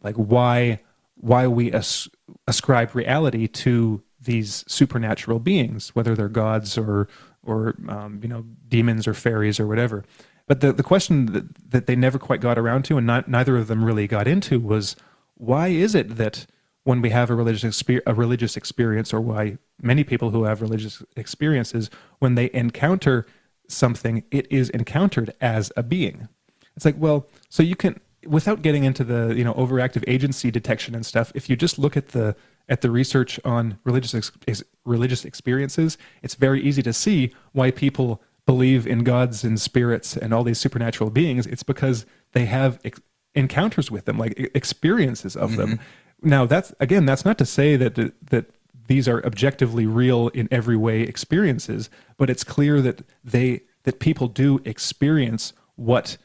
[0.01, 0.79] like why
[1.15, 2.07] why we as-
[2.47, 7.09] ascribe reality to these supernatural beings, whether they're gods or
[7.43, 10.05] or um, you know demons or fairies or whatever.
[10.47, 13.57] But the the question that, that they never quite got around to, and not, neither
[13.57, 14.95] of them really got into, was
[15.35, 16.45] why is it that
[16.85, 20.61] when we have a religious exper- a religious experience, or why many people who have
[20.61, 23.25] religious experiences, when they encounter
[23.67, 26.27] something, it is encountered as a being.
[26.75, 30.95] It's like, well, so you can, without getting into the you know overactive agency detection
[30.95, 32.35] and stuff, if you just look at the
[32.67, 38.21] at the research on religious ex- religious experiences, it's very easy to see why people
[38.45, 41.47] believe in gods and spirits and all these supernatural beings.
[41.47, 43.01] It's because they have ex-
[43.33, 45.59] encounters with them, like experiences of mm-hmm.
[45.59, 45.79] them.
[46.21, 48.45] Now, that's again, that's not to say that that
[48.87, 54.27] these are objectively real in every way experiences, but it's clear that they that people
[54.27, 56.17] do experience what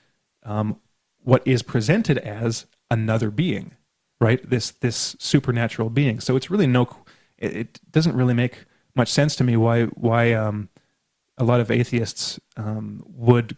[0.42, 0.80] um,
[1.22, 3.76] what is presented as another being
[4.20, 4.48] right?
[4.48, 6.20] This this supernatural being.
[6.20, 6.88] So it's really no.
[7.38, 10.68] It, doesn't really make much sense to me why why um,
[11.38, 13.56] a lot of atheists um, would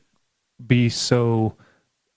[0.65, 1.57] be so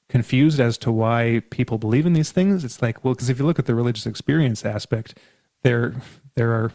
[0.07, 2.63] confused as to why people believe in these things.
[2.63, 5.17] It's like, well, because if you look at the religious experience aspect,
[5.63, 5.95] there
[6.35, 6.71] there are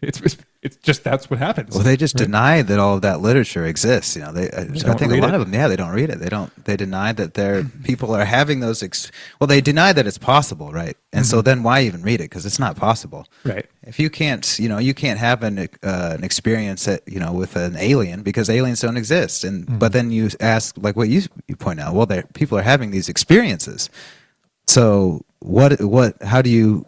[0.02, 1.74] it's it's just that's what happens.
[1.74, 2.26] Well, they just right?
[2.26, 4.14] deny that all of that literature exists.
[4.14, 5.34] You know, they, I, I think a lot it.
[5.34, 6.20] of them, yeah, they don't read it.
[6.20, 6.52] They don't.
[6.64, 8.82] They deny that their people are having those.
[8.82, 10.96] Ex- well, they deny that it's possible, right?
[11.12, 11.30] And mm-hmm.
[11.30, 12.24] so then why even read it?
[12.24, 13.66] Because it's not possible, right?
[13.82, 17.32] If you can't, you know, you can't have an uh, an experience that you know
[17.32, 19.44] with an alien because aliens don't exist.
[19.44, 19.78] And mm-hmm.
[19.78, 23.08] but then you ask, like what you you point out, well, people are having these
[23.08, 23.88] experiences.
[24.66, 26.22] So what what?
[26.22, 26.86] How do you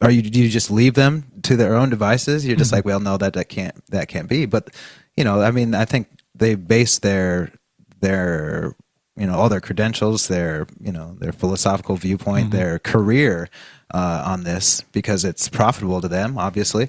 [0.00, 2.46] are you do you just leave them to their own devices?
[2.46, 2.78] You're just mm-hmm.
[2.78, 4.46] like well no that that can't that can't be.
[4.46, 4.70] But
[5.16, 7.52] you know i mean i think they base their
[8.00, 8.74] their
[9.16, 12.56] you know all their credentials their you know their philosophical viewpoint mm-hmm.
[12.56, 13.48] their career
[13.92, 16.88] uh, on this because it's profitable to them obviously.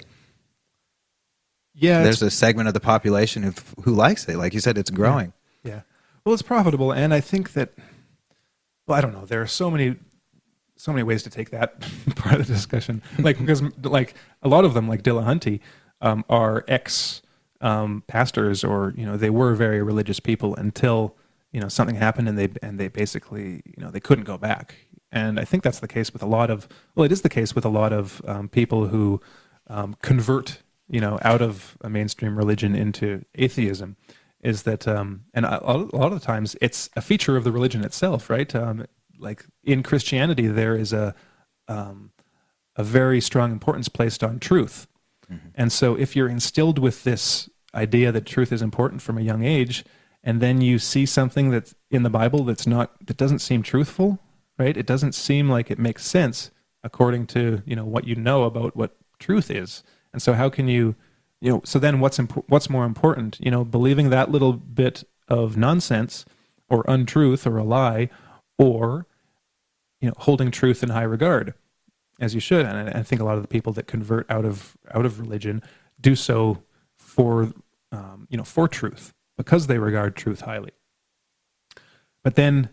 [1.74, 3.52] Yeah there's a segment of the population who
[3.82, 4.36] who likes it.
[4.36, 5.32] Like you said it's growing.
[5.62, 5.72] Yeah.
[5.72, 5.80] yeah.
[6.24, 7.72] Well it's profitable and i think that
[8.86, 9.26] well i don't know.
[9.26, 9.96] There are so many
[10.76, 11.80] so many ways to take that
[12.16, 13.02] part of the discussion.
[13.18, 15.60] Like because like a lot of them, like Dillahunty,
[16.00, 17.22] um, are ex
[17.60, 21.16] um, pastors or you know they were very religious people until
[21.52, 24.74] you know something happened and they and they basically you know they couldn't go back.
[25.10, 27.54] And I think that's the case with a lot of well, it is the case
[27.54, 29.20] with a lot of um, people who
[29.68, 33.96] um, convert you know out of a mainstream religion into atheism.
[34.42, 37.52] Is that um, and a, a lot of the times it's a feature of the
[37.52, 38.54] religion itself, right?
[38.54, 38.84] Um,
[39.18, 41.14] like in Christianity, there is a
[41.68, 42.10] um,
[42.76, 44.86] a very strong importance placed on truth.
[45.30, 45.48] Mm-hmm.
[45.54, 49.44] And so if you're instilled with this idea that truth is important from a young
[49.44, 49.84] age,
[50.22, 54.18] and then you see something that's in the Bible that's not that doesn't seem truthful,
[54.58, 54.76] right?
[54.76, 56.50] It doesn't seem like it makes sense
[56.82, 59.82] according to you know what you know about what truth is.
[60.12, 60.94] And so how can you
[61.40, 63.38] you know so then what's imp- what's more important?
[63.40, 66.24] You know, believing that little bit of nonsense
[66.68, 68.08] or untruth or a lie,
[68.58, 69.06] or
[70.00, 71.54] you know holding truth in high regard
[72.20, 72.64] as you should.
[72.66, 75.62] And I, think a lot of the people that convert out of out of religion
[76.00, 76.62] do so
[76.96, 77.52] for
[77.92, 80.72] um, you know for truth because they regard truth highly.
[82.22, 82.70] But then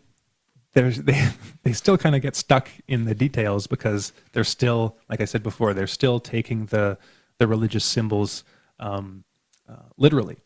[0.73, 1.29] there's they
[1.63, 5.43] they still kind of get stuck in the details because they're still like I said
[5.43, 6.97] before they're still taking the
[7.37, 8.43] the religious symbols
[8.79, 9.23] um,
[9.67, 10.37] uh, literally,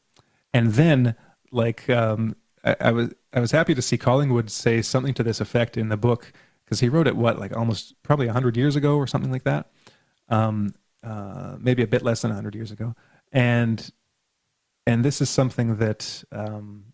[0.53, 1.15] and then
[1.51, 2.35] like um,
[2.65, 5.89] I, I was I was happy to see Collingwood say something to this effect in
[5.89, 6.33] the book
[6.65, 9.69] because he wrote it what like almost probably hundred years ago or something like that,
[10.29, 12.95] um, uh, maybe a bit less than hundred years ago,
[13.31, 13.91] and
[14.87, 16.85] and this is something that um,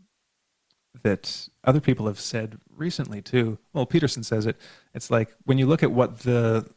[1.03, 3.57] that other people have said recently too.
[3.73, 4.57] Well, Peterson says it.
[4.93, 6.69] It's like when you look at what the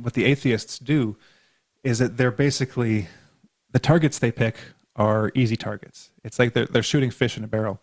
[0.00, 1.16] what the atheists do,
[1.84, 3.06] is that they're basically
[3.70, 4.56] the targets they pick
[4.96, 6.10] are easy targets.
[6.24, 7.80] It's like they're they're shooting fish in a barrel.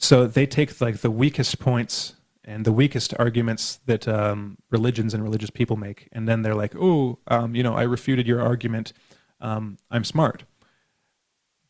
[0.00, 5.22] So they take like the weakest points and the weakest arguments that um, religions and
[5.22, 8.94] religious people make, and then they're like, "Oh, um, you know, I refuted your argument.
[9.40, 10.44] Um, I'm smart."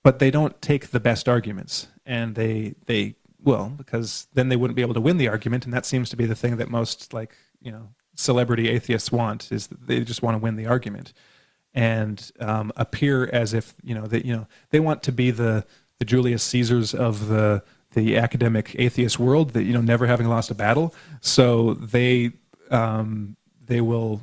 [0.03, 4.76] But they don't take the best arguments, and they they well because then they wouldn't
[4.76, 7.12] be able to win the argument, and that seems to be the thing that most
[7.12, 11.12] like you know celebrity atheists want is that they just want to win the argument
[11.74, 15.66] and um, appear as if you know that you know they want to be the
[15.99, 17.62] the Julius Caesars of the
[17.93, 20.95] the academic atheist world that you know never having lost a battle.
[21.20, 22.32] So they
[22.70, 24.22] um, they will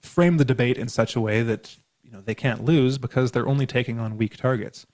[0.00, 3.48] frame the debate in such a way that you know they can't lose because they're
[3.48, 4.86] only taking on weak targets.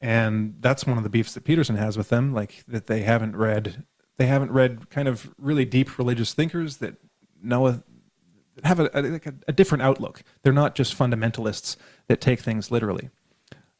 [0.00, 3.36] And that's one of the beefs that peterson has with them like that they haven't
[3.36, 3.84] read
[4.16, 6.96] they haven't read kind of really deep religious thinkers that
[7.42, 7.82] know
[8.64, 10.22] have a, a, a different outlook.
[10.42, 11.76] They're not just fundamentalists
[12.08, 13.10] that take things literally.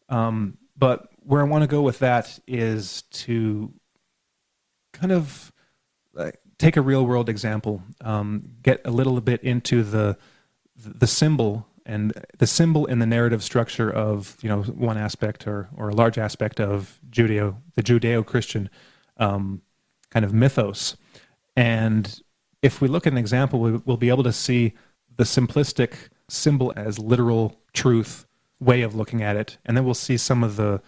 [0.08, 3.72] Um, but where I want to go with that is to
[4.92, 5.52] kind of
[6.12, 10.16] like, take a real world example, um, get a little bit into the
[10.76, 15.68] the symbol and the symbol in the narrative structure of you know one aspect or
[15.76, 18.70] or a large aspect of Judeo the Judeo Christian
[19.16, 19.62] um,
[20.10, 20.96] kind of mythos,
[21.56, 22.20] and
[22.62, 24.74] if we look at an example, we, we'll be able to see
[25.16, 25.94] the simplistic
[26.28, 28.26] symbol as literal truth
[28.60, 30.80] way of looking at it, and then we'll see some of the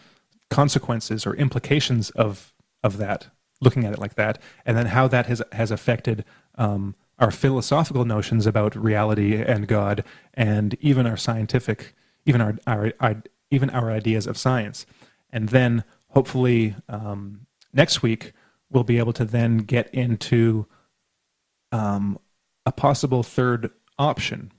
[0.51, 3.29] consequences or implications of of that,
[3.61, 6.25] looking at it like that, and then how that has has affected
[6.57, 11.95] um, our philosophical notions about reality and God, and even our scientific,
[12.27, 14.87] even our, our, our even our ideas of science,
[15.31, 18.33] and then hopefully um, next week
[18.71, 20.67] we'll be able to then get into
[21.73, 22.19] um,
[22.67, 24.53] a possible third option,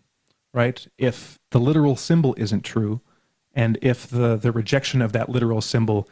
[0.54, 0.88] right?
[0.98, 3.02] If the literal symbol isn't true,
[3.56, 6.10] and if the, the rejection of that literal symbol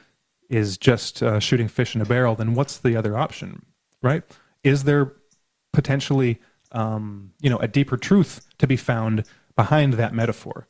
[0.50, 3.66] is just uh, shooting fish in a barrel, then what's the other option,
[4.02, 4.24] right?
[4.64, 5.14] Is there
[5.74, 6.40] potentially,
[6.72, 9.26] um, you know, a deeper truth to be found
[9.56, 10.68] behind that metaphor?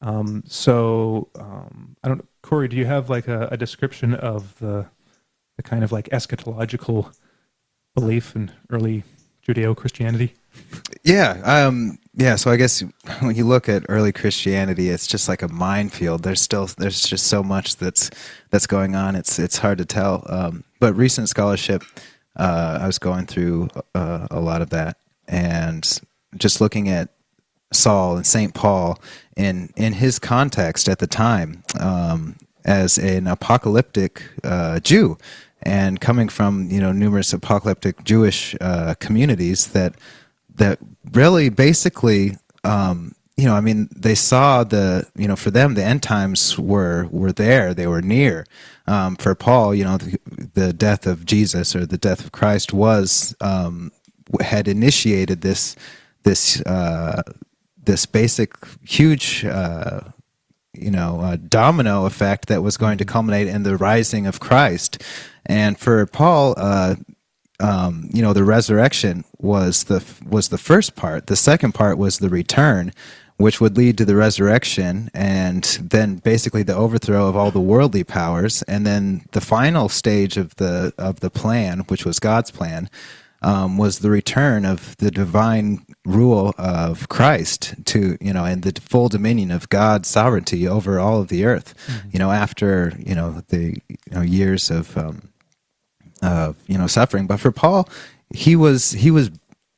[0.00, 4.86] Um, so um, I don't, Corey, do you have like a, a description of the,
[5.56, 7.14] the kind of like eschatological
[7.94, 9.04] belief in early
[9.46, 10.34] Judeo Christianity?
[11.02, 12.36] Yeah, um, yeah.
[12.36, 12.82] So I guess
[13.20, 16.22] when you look at early Christianity, it's just like a minefield.
[16.22, 18.10] There's still there's just so much that's
[18.50, 19.16] that's going on.
[19.16, 20.24] It's it's hard to tell.
[20.28, 21.82] Um, but recent scholarship,
[22.36, 24.98] uh, I was going through uh, a lot of that
[25.28, 26.00] and
[26.36, 27.10] just looking at
[27.72, 28.98] Saul and Saint Paul
[29.36, 35.18] in in his context at the time um, as an apocalyptic uh, Jew
[35.62, 39.94] and coming from you know numerous apocalyptic Jewish uh, communities that
[40.54, 40.78] that
[41.12, 45.84] really basically um, you know I mean they saw the you know for them the
[45.84, 48.46] end times were were there they were near
[48.86, 50.18] um, for Paul you know the,
[50.54, 53.92] the, death of Jesus or the death of Christ was um,
[54.40, 55.76] had initiated this
[56.22, 57.22] this uh,
[57.82, 60.00] this basic huge uh,
[60.72, 65.02] you know uh, domino effect that was going to culminate in the rising of Christ.
[65.46, 66.96] And for Paul, uh,
[67.60, 71.26] um, you know, the resurrection was the was the first part.
[71.26, 72.92] The second part was the return,
[73.36, 78.04] which would lead to the resurrection and then basically the overthrow of all the worldly
[78.04, 78.62] powers.
[78.62, 82.90] And then the final stage of the of the plan, which was God's plan,
[83.42, 88.80] um, was the return of the divine rule of Christ to you know and the
[88.80, 91.74] full dominion of God's sovereignty over all of the earth.
[91.86, 92.08] Mm-hmm.
[92.12, 95.28] You know, after you know the you know, years of um,
[96.24, 97.26] of you know suffering.
[97.26, 97.88] But for Paul,
[98.34, 99.30] he was he was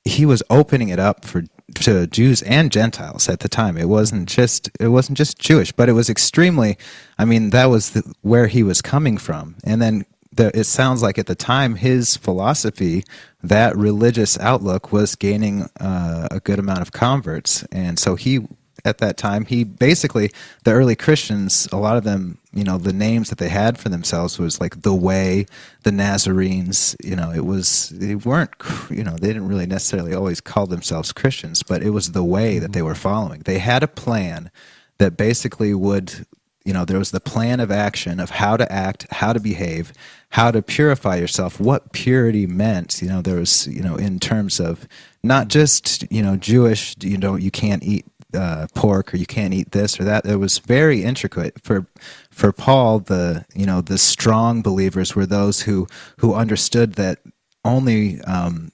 [0.04, 1.44] he was opening it up for
[1.74, 3.76] to Jews and Gentiles at the time.
[3.76, 6.78] It wasn't just it wasn't just Jewish, but it was extremely.
[7.18, 11.02] I mean, that was the, where he was coming from, and then the, it sounds
[11.02, 13.04] like at the time his philosophy,
[13.42, 18.46] that religious outlook, was gaining uh, a good amount of converts, and so he
[18.86, 19.44] at that time.
[19.44, 20.30] He basically
[20.64, 23.88] the early Christians, a lot of them, you know, the names that they had for
[23.88, 25.46] themselves was like the Way,
[25.82, 26.96] the Nazarenes.
[27.02, 28.52] You know, it was they weren't,
[28.88, 32.58] you know, they didn't really necessarily always call themselves Christians, but it was the way
[32.58, 32.88] that they mm-hmm.
[32.88, 33.40] were following.
[33.40, 34.50] They had a plan
[34.98, 36.26] that basically would
[36.64, 39.92] you know there was the plan of action of how to act how to behave
[40.30, 44.58] how to purify yourself what purity meant you know there was you know in terms
[44.58, 44.88] of
[45.22, 48.04] not just you know jewish you know you can't eat
[48.36, 50.26] uh, pork or you can't eat this or that.
[50.26, 51.86] It was very intricate for
[52.30, 53.00] for Paul.
[53.00, 55.86] The you know the strong believers were those who
[56.18, 57.18] who understood that
[57.64, 58.70] only um,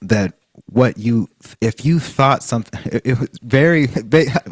[0.00, 0.34] that
[0.66, 1.28] what you
[1.60, 3.88] if you thought something it was very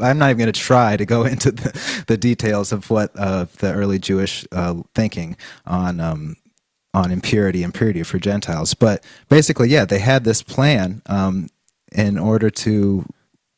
[0.00, 3.44] i'm not even going to try to go into the, the details of what uh,
[3.58, 5.36] the early jewish uh, thinking
[5.66, 6.36] on um,
[6.94, 11.48] on impurity and purity for gentiles but basically yeah they had this plan um,
[11.92, 13.04] in order to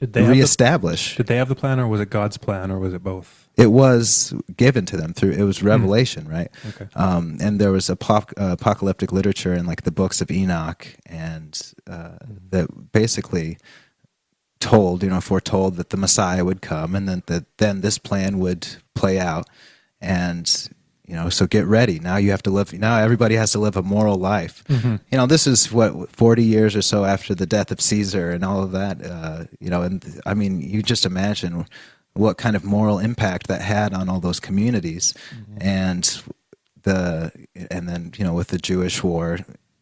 [0.03, 1.13] did they reestablish.
[1.13, 3.49] The, did they have the plan, or was it God's plan, or was it both?
[3.57, 5.31] It was given to them through.
[5.31, 5.69] It was hmm.
[5.69, 6.33] revelation, mm.
[6.33, 6.49] right?
[6.71, 6.89] Okay.
[6.97, 11.73] Um, and there was apoc- uh, apocalyptic literature in like the books of Enoch, and
[11.89, 12.39] uh, mm.
[12.51, 13.59] that basically
[14.59, 18.41] told, you know, foretold that the Messiah would come, and then that then this plan
[18.41, 19.49] would play out,
[20.01, 20.69] and
[21.07, 23.77] you know so get ready now you have to live now everybody has to live
[23.77, 24.97] a moral life mm-hmm.
[25.11, 28.45] you know this is what 40 years or so after the death of caesar and
[28.45, 31.67] all of that uh, you know and i mean you just imagine
[32.15, 35.59] what kind of moral impact that had on all those communities mm-hmm.
[35.61, 36.23] and
[36.83, 37.33] the
[37.71, 39.39] and then you know with the jewish war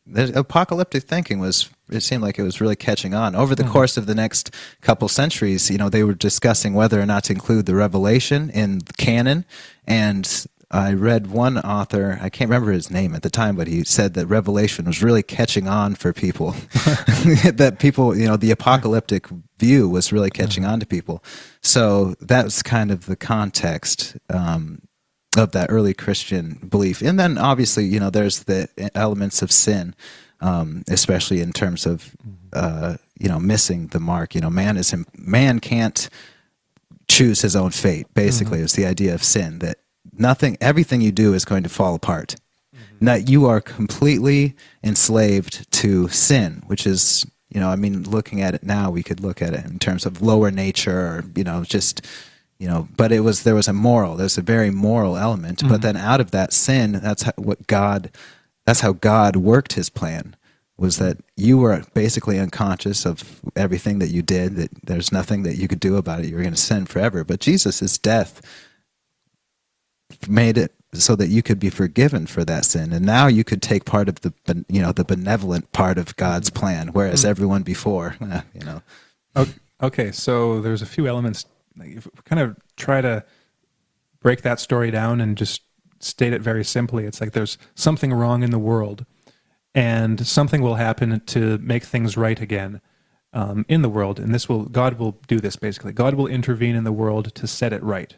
[0.06, 3.72] the apocalyptic thinking was it seemed like it was really catching on over the mm-hmm.
[3.72, 7.32] course of the next couple centuries you know they were discussing whether or not to
[7.32, 9.44] include the revelation in the canon
[9.86, 13.82] and I read one author, I can't remember his name at the time, but he
[13.82, 16.52] said that Revelation was really catching on for people.
[16.72, 19.26] that people, you know, the apocalyptic
[19.58, 20.72] view was really catching mm-hmm.
[20.72, 21.24] on to people.
[21.60, 24.82] So that's kind of the context um,
[25.36, 27.02] of that early Christian belief.
[27.02, 29.96] And then obviously, you know, there's the elements of sin,
[30.40, 32.36] um, especially in terms of, mm-hmm.
[32.52, 34.36] uh, you know, missing the mark.
[34.36, 36.08] You know, man is man can't
[37.08, 38.06] choose his own fate.
[38.14, 38.66] Basically, mm-hmm.
[38.66, 39.78] is the idea of sin that
[40.20, 42.36] nothing everything you do is going to fall apart
[42.74, 43.04] mm-hmm.
[43.04, 44.54] that you are completely
[44.84, 49.20] enslaved to sin which is you know i mean looking at it now we could
[49.20, 52.06] look at it in terms of lower nature or you know just
[52.58, 55.68] you know but it was there was a moral there's a very moral element mm-hmm.
[55.68, 58.10] but then out of that sin that's how, what god
[58.66, 60.36] that's how god worked his plan
[60.76, 65.56] was that you were basically unconscious of everything that you did that there's nothing that
[65.56, 68.40] you could do about it you were going to sin forever but jesus' death
[70.28, 72.92] made it so that you could be forgiven for that sin.
[72.92, 74.32] And now you could take part of the
[74.68, 77.28] you know the benevolent part of god's plan whereas mm.
[77.28, 78.82] everyone before eh, you know.
[79.82, 81.46] Okay so there's a few elements.
[82.24, 83.24] Kind of try to
[84.20, 85.62] break that story down and just
[86.00, 89.04] state it very simply it's like there's something wrong in the world
[89.74, 92.80] and something will happen to make things right again
[93.32, 94.18] um, in the world.
[94.18, 95.92] And this will god will do this basically.
[95.92, 98.16] God will intervene in the world to set it right.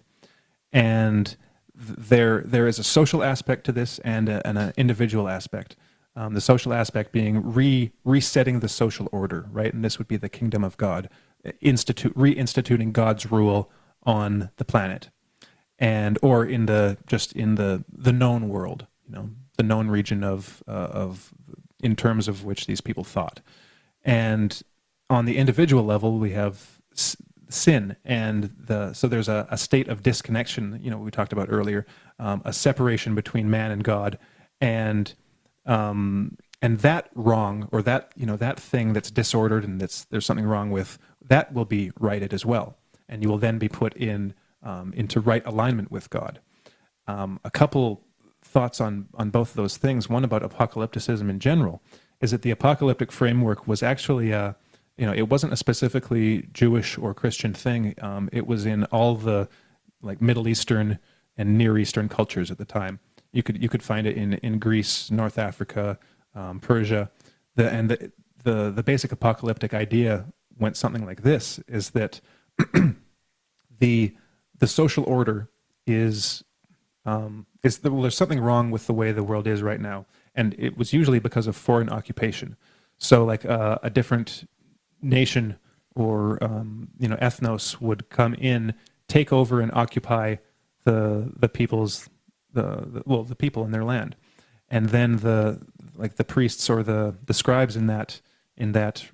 [0.72, 1.36] And
[1.82, 5.76] there there is a social aspect to this and, a, and an individual aspect.
[6.14, 9.72] Um, the social aspect being re resetting the social order, right?
[9.72, 11.08] And this would be the kingdom of God,
[11.60, 13.70] institute reinstituting God's rule
[14.02, 15.08] on the planet,
[15.78, 20.22] and or in the just in the the known world, you know, the known region
[20.22, 21.32] of uh, of
[21.82, 23.40] in terms of which these people thought,
[24.04, 24.62] and
[25.08, 26.78] on the individual level, we have
[27.52, 31.48] sin and the so there's a, a state of disconnection you know we talked about
[31.50, 31.86] earlier
[32.18, 34.18] um, a separation between man and god
[34.60, 35.14] and
[35.66, 40.26] um, and that wrong or that you know that thing that's disordered and that's there's
[40.26, 42.76] something wrong with that will be righted as well
[43.08, 46.40] and you will then be put in um, into right alignment with God.
[47.06, 48.02] Um, a couple
[48.42, 50.08] thoughts on on both of those things.
[50.08, 51.82] One about apocalypticism in general
[52.20, 54.56] is that the apocalyptic framework was actually a
[54.96, 57.94] you know it wasn't a specifically Jewish or Christian thing.
[58.00, 59.48] Um, it was in all the
[60.00, 60.98] like Middle Eastern
[61.36, 63.00] and Near Eastern cultures at the time.
[63.32, 65.98] You could you could find it in in Greece, North Africa,
[66.34, 67.10] um, Persia,
[67.56, 68.12] the, and the,
[68.44, 70.26] the the basic apocalyptic idea
[70.58, 72.20] went something like this: is that
[73.78, 74.14] the
[74.58, 75.48] the social order
[75.86, 76.44] is
[77.04, 80.06] um, is the, well, there's something wrong with the way the world is right now,
[80.34, 82.56] and it was usually because of foreign occupation.
[82.98, 84.48] So, like uh, a different
[85.02, 85.56] nation
[85.94, 88.74] or um, you know ethnos would come in,
[89.08, 90.36] take over, and occupy
[90.84, 92.08] the the people's
[92.52, 94.16] the, the well the people in their land,
[94.68, 95.60] and then the
[95.96, 98.20] like the priests or the the scribes in that
[98.56, 99.10] in that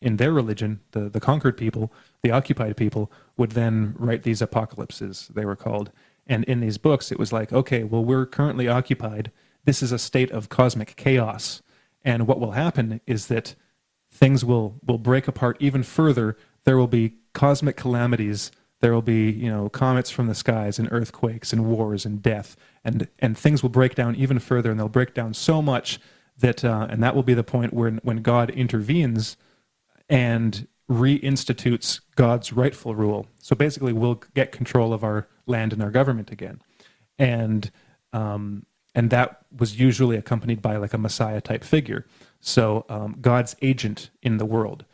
[0.00, 5.30] in their religion, the the conquered people, the occupied people, would then write these apocalypses.
[5.34, 5.90] They were called,
[6.26, 9.30] and in these books, it was like, okay, well, we're currently occupied.
[9.64, 11.62] This is a state of cosmic chaos,
[12.04, 13.54] and what will happen is that
[14.14, 16.36] things will will break apart even further.
[16.64, 18.50] There will be cosmic calamities.
[18.80, 22.56] There will be, you know, comets from the skies and earthquakes and wars and death,
[22.84, 25.98] and and things will break down even further, and they'll break down so much
[26.38, 29.36] that, uh, and that will be the point where when God intervenes
[30.08, 33.26] and reinstitutes God's rightful rule.
[33.38, 36.60] So basically, we'll get control of our land and our government again,
[37.18, 37.70] and
[38.12, 42.06] um, and that was usually accompanied by like a Messiah type figure.
[42.40, 44.84] So um, God's agent in the world.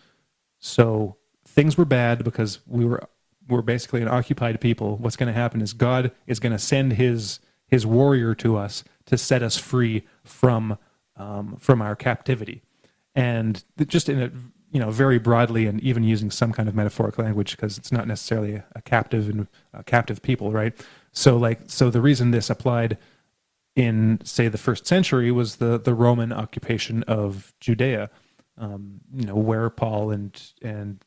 [0.59, 3.09] So things were bad because we were
[3.48, 4.96] we're basically an occupied people.
[4.98, 8.84] What's going to happen is God is going to send his his warrior to us
[9.07, 10.78] to set us free from
[11.16, 12.62] um, from our captivity,
[13.14, 14.30] and just in a
[14.70, 18.07] you know very broadly and even using some kind of metaphoric language because it's not
[18.07, 20.72] necessarily a, captive and a captive people, right?
[21.12, 22.96] So like so the reason this applied
[23.80, 28.10] in say the first century was the the Roman occupation of Judea,
[28.58, 31.02] um, you know where Paul and and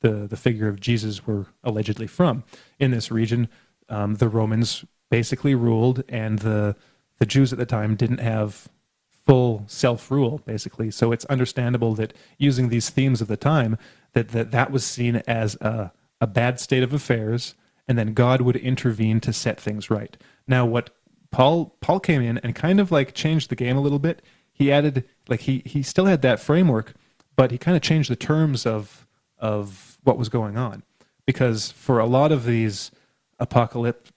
[0.00, 2.44] the the figure of Jesus were allegedly from.
[2.78, 3.48] In this region,
[3.88, 6.76] um, the Romans basically ruled, and the
[7.18, 8.68] the Jews at the time didn't have
[9.10, 10.92] full self rule, basically.
[10.92, 13.78] So it's understandable that using these themes of the time,
[14.12, 17.56] that that, that was seen as a, a bad state of affairs,
[17.88, 20.16] and then God would intervene to set things right.
[20.46, 20.90] Now, what
[21.32, 24.22] Paul Paul came in and kind of like changed the game a little bit.
[24.52, 26.94] He added like he he still had that framework,
[27.34, 29.06] but he kind of changed the terms of
[29.38, 30.84] of what was going on
[31.26, 32.92] because for a lot of these
[33.40, 34.12] apocalypt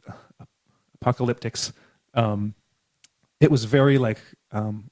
[1.04, 1.72] apocalyptics,
[2.14, 2.54] um,
[3.40, 4.20] it was very like
[4.52, 4.92] um,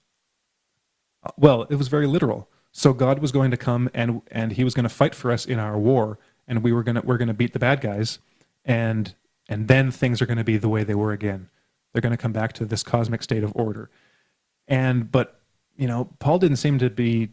[1.38, 2.50] well, it was very literal.
[2.72, 5.46] So God was going to come and and He was going to fight for us
[5.46, 8.20] in our war, and we were gonna we're gonna beat the bad guys,
[8.64, 9.14] and
[9.50, 11.50] and then things are going to be the way they were again.
[11.94, 13.89] They're going to come back to this cosmic state of order.
[14.68, 15.39] And but
[15.76, 17.30] you know, Paul didn't seem to be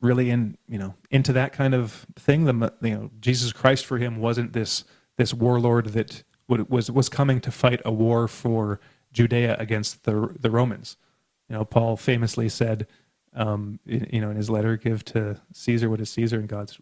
[0.00, 2.44] really in you know into that kind of thing.
[2.44, 4.84] The you know Jesus Christ for him wasn't this
[5.16, 8.80] this warlord that was was coming to fight a war for
[9.12, 10.96] Judea against the the Romans.
[11.48, 12.86] You know, Paul famously said,
[13.34, 16.78] um, you know, in his letter, "Give to Caesar what is Caesar, and God's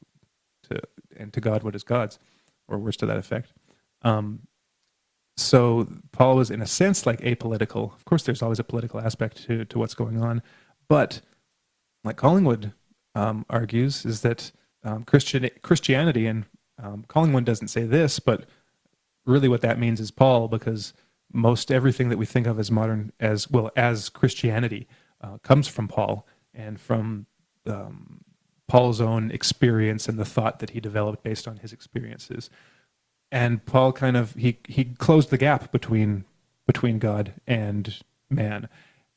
[0.64, 0.80] to
[1.16, 2.18] and to God what is God's,"
[2.68, 3.52] or words to that effect.
[4.02, 4.46] Um,
[5.38, 7.94] so Paul was, in a sense, like apolitical.
[7.94, 10.42] Of course, there's always a political aspect to, to what's going on,
[10.88, 11.20] but
[12.04, 12.72] like Collingwood
[13.14, 14.52] um, argues, is that
[14.84, 16.44] um, Christian Christianity and
[16.82, 18.46] um, Collingwood doesn't say this, but
[19.26, 20.94] really what that means is Paul, because
[21.32, 24.88] most everything that we think of as modern, as well as Christianity,
[25.20, 27.26] uh, comes from Paul and from
[27.66, 28.22] um,
[28.66, 32.48] Paul's own experience and the thought that he developed based on his experiences
[33.30, 36.24] and Paul kind of he he closed the gap between
[36.66, 37.98] between God and
[38.30, 38.68] man,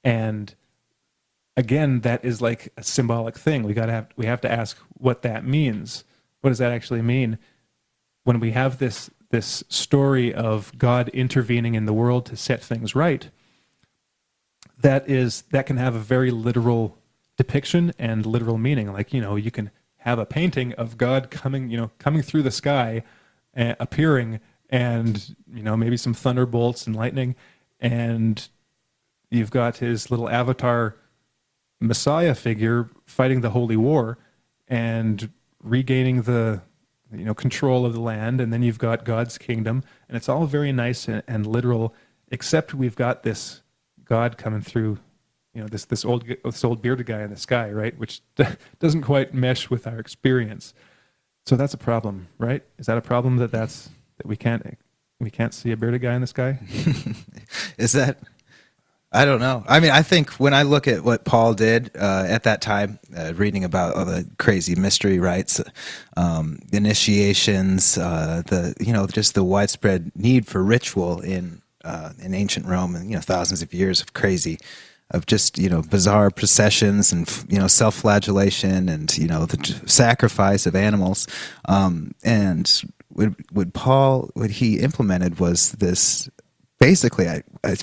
[0.03, 0.53] and
[1.55, 3.63] again that is like a symbolic thing.
[3.63, 6.03] We got to have we have to ask what that means.
[6.41, 7.37] What does that actually mean
[8.23, 12.95] when we have this this story of God intervening in the world to set things
[12.95, 13.29] right?
[14.79, 16.97] That is that can have a very literal
[17.37, 18.91] depiction and literal meaning.
[18.91, 22.43] Like you know you can have a painting of God coming you know coming through
[22.43, 23.03] the sky
[23.55, 24.39] appearing
[24.69, 27.35] and you know maybe some thunderbolts and lightning.
[27.79, 28.47] And
[29.29, 30.95] you've got his little avatar
[31.79, 34.17] messiah figure fighting the holy war
[34.67, 35.31] and
[35.61, 36.61] regaining the
[37.11, 38.39] you know control of the land.
[38.39, 39.83] And then you've got god's kingdom.
[40.07, 41.93] And it's all very nice and, and literal
[42.29, 43.61] except we've got this
[44.05, 44.97] god coming through
[45.53, 47.97] you know this this old this old bearded guy in the sky right?
[47.97, 48.21] Which
[48.79, 50.73] doesn't quite mesh with our experience
[51.45, 52.63] so that's a problem, right?
[52.77, 54.77] Is that a problem that that's that we can't
[55.19, 56.59] we can't see a bearded guy in the sky.
[57.77, 58.17] Is that?
[59.13, 59.63] I don't know.
[59.67, 62.97] I mean, I think when I look at what Paul did uh, at that time,
[63.15, 65.61] uh, reading about all the crazy mystery rites,
[66.15, 72.33] um, initiations, uh, the you know just the widespread need for ritual in uh, in
[72.33, 74.57] ancient Rome, and you know thousands of years of crazy,
[75.11, 80.65] of just you know bizarre processions and you know self-flagellation and you know the sacrifice
[80.65, 81.27] of animals,
[81.65, 86.29] um, and what, what Paul what he implemented was this
[86.79, 87.75] basically I, I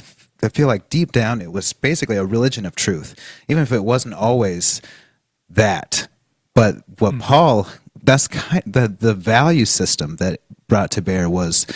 [0.43, 3.15] I feel like deep down it was basically a religion of truth,
[3.49, 4.81] even if it wasn't always
[5.51, 6.09] that.
[6.55, 7.21] But what mm-hmm.
[7.21, 7.69] Paul,
[8.03, 11.67] that's kind the the value system that brought to bear was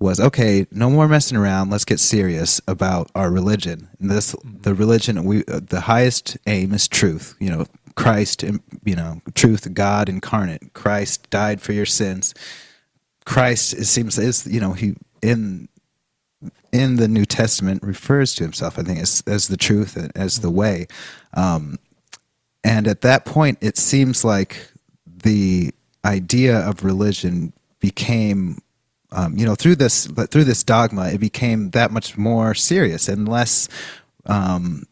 [0.00, 0.66] was okay.
[0.70, 1.70] No more messing around.
[1.70, 3.88] Let's get serious about our religion.
[4.00, 7.36] This the religion we uh, the highest aim is truth.
[7.38, 8.42] You know, Christ.
[8.42, 9.72] You know, truth.
[9.74, 10.72] God incarnate.
[10.72, 12.34] Christ died for your sins.
[13.24, 13.74] Christ.
[13.74, 15.68] It seems is you know he in
[16.72, 20.40] in the New Testament refers to himself, I think, as as the truth, and as
[20.40, 20.86] the way.
[21.34, 21.78] Um,
[22.62, 24.70] and at that point, it seems like
[25.06, 25.72] the
[26.04, 28.58] idea of religion became,
[29.12, 33.28] um, you know, through this through this dogma, it became that much more serious and
[33.28, 33.68] less
[34.26, 34.84] um,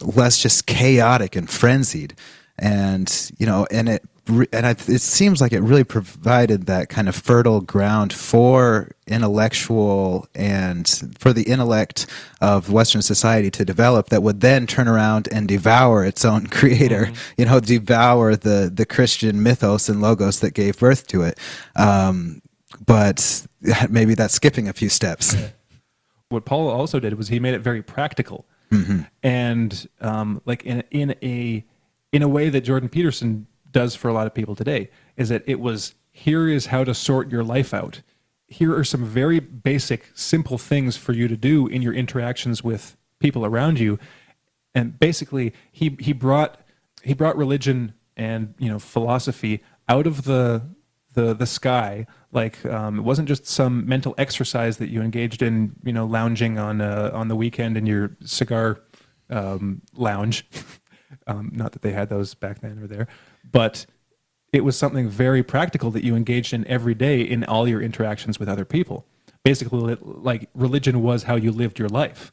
[0.00, 2.14] less just chaotic and frenzied.
[2.58, 7.08] And you know, and it and I, it seems like it really provided that kind
[7.08, 12.06] of fertile ground for intellectual and for the intellect
[12.40, 17.06] of Western society to develop that would then turn around and devour its own creator,
[17.06, 17.32] mm-hmm.
[17.36, 21.38] you know, devour the, the Christian mythos and logos that gave birth to it.
[21.76, 22.42] Um,
[22.86, 23.46] but
[23.90, 25.36] maybe that's skipping a few steps.
[26.28, 28.46] What Paul also did was he made it very practical.
[28.70, 29.02] Mm-hmm.
[29.22, 31.64] And um, like in, in a
[32.12, 35.42] in a way that Jordan Peterson does for a lot of people today is that
[35.46, 38.00] it was here is how to sort your life out.
[38.48, 42.96] Here are some very basic, simple things for you to do in your interactions with
[43.18, 43.98] people around you.
[44.74, 46.60] And basically, he, he brought
[47.02, 50.62] he brought religion and you know philosophy out of the
[51.16, 52.06] the the sky.
[52.30, 56.58] Like um, it wasn't just some mental exercise that you engaged in, you know, lounging
[56.58, 58.80] on uh, on the weekend in your cigar
[59.30, 60.46] um, lounge.
[61.26, 63.08] um, not that they had those back then or there,
[63.50, 63.86] but
[64.52, 68.38] it was something very practical that you engaged in every day in all your interactions
[68.38, 69.06] with other people.
[69.42, 72.32] Basically, like religion was how you lived your life.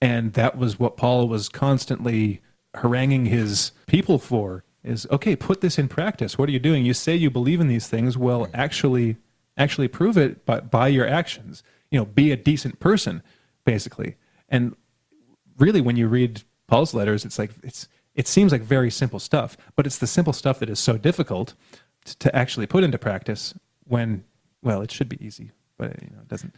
[0.00, 2.42] And that was what Paul was constantly
[2.74, 6.38] haranguing his people for is okay, put this in practice.
[6.38, 6.84] What are you doing?
[6.84, 8.16] You say you believe in these things.
[8.16, 9.16] Well, actually
[9.56, 11.62] actually prove it by, by your actions.
[11.90, 13.22] You know, be a decent person,
[13.64, 14.16] basically.
[14.48, 14.76] And
[15.58, 19.56] really when you read Paul's letters, it's like it's it seems like very simple stuff,
[19.76, 21.54] but it's the simple stuff that is so difficult
[22.04, 24.24] to actually put into practice when,
[24.62, 26.54] well, it should be easy, but you know, it doesn't.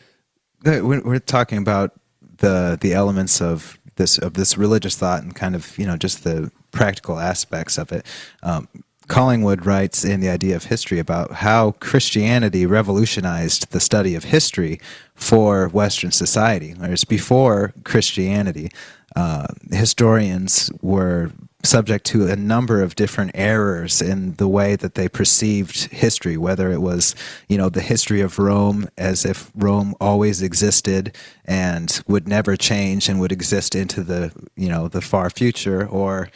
[0.64, 1.98] We're talking about
[2.38, 6.24] the the elements of this of this religious thought and kind of you know just
[6.24, 8.06] the practical aspects of it.
[8.42, 8.68] Um,
[9.08, 14.80] Collingwood writes in the idea of history about how Christianity revolutionized the study of history
[15.14, 16.74] for Western society.
[16.76, 18.70] Whereas before Christianity,
[19.16, 21.32] uh, historians were
[21.64, 26.70] subject to a number of different errors in the way that they perceived history, whether
[26.70, 27.16] it was,
[27.48, 33.08] you know, the history of Rome as if Rome always existed and would never change
[33.08, 36.30] and would exist into the, you know, the far future, or,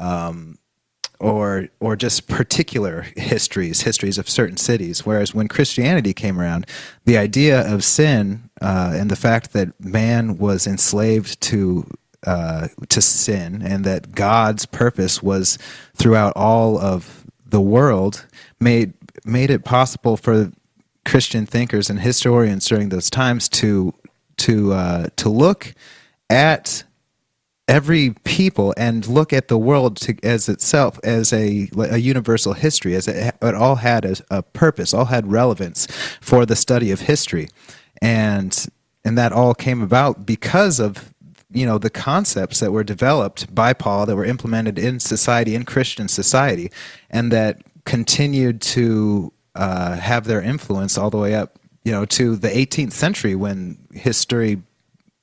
[0.00, 0.58] um,
[1.20, 5.06] or, or just particular histories, histories of certain cities.
[5.06, 6.66] Whereas when Christianity came around,
[7.04, 11.88] the idea of sin uh, and the fact that man was enslaved to
[12.26, 15.58] uh, to sin, and that God's purpose was
[15.94, 18.26] throughout all of the world,
[18.60, 18.94] made
[19.24, 20.52] made it possible for
[21.04, 23.94] Christian thinkers and historians during those times to
[24.38, 25.74] to uh, to look
[26.30, 26.84] at
[27.66, 32.94] every people and look at the world to, as itself as a, a universal history
[32.94, 35.86] as it, it all had a, a, purpose all had relevance
[36.20, 37.48] for the study of history.
[38.02, 38.66] And
[39.04, 41.13] and that all came about because of
[41.54, 45.64] you know the concepts that were developed by Paul that were implemented in society in
[45.64, 46.70] Christian society,
[47.10, 52.36] and that continued to uh, have their influence all the way up, you know, to
[52.36, 54.62] the 18th century when history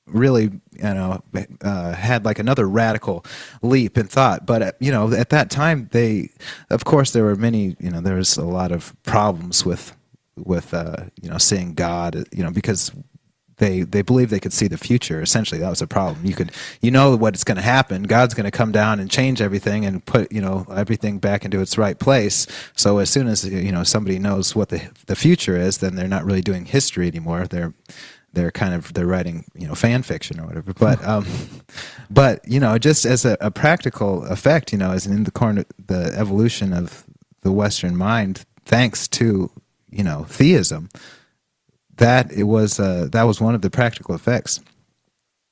[0.06, 1.22] really you know
[1.62, 3.24] uh, had like another radical
[3.62, 4.46] leap in thought.
[4.46, 6.30] But uh, you know at that time they
[6.70, 9.94] of course there were many you know there was a lot of problems with
[10.36, 12.90] with uh, you know seeing god you know because
[13.58, 15.20] they they believe they could see the future.
[15.20, 16.24] Essentially, that was a problem.
[16.24, 18.04] You could you know what's going to happen.
[18.04, 21.60] God's going to come down and change everything and put you know everything back into
[21.60, 22.46] its right place.
[22.76, 26.08] So as soon as you know somebody knows what the the future is, then they're
[26.08, 27.46] not really doing history anymore.
[27.46, 27.74] They're
[28.32, 31.26] they're kind of they're writing you know fan fiction or whatever but um
[32.10, 35.64] but you know just as a, a practical effect you know as in the corner
[35.86, 37.04] the evolution of
[37.42, 39.50] the western mind thanks to
[39.90, 40.88] you know theism
[41.96, 44.60] that it was uh, that was one of the practical effects.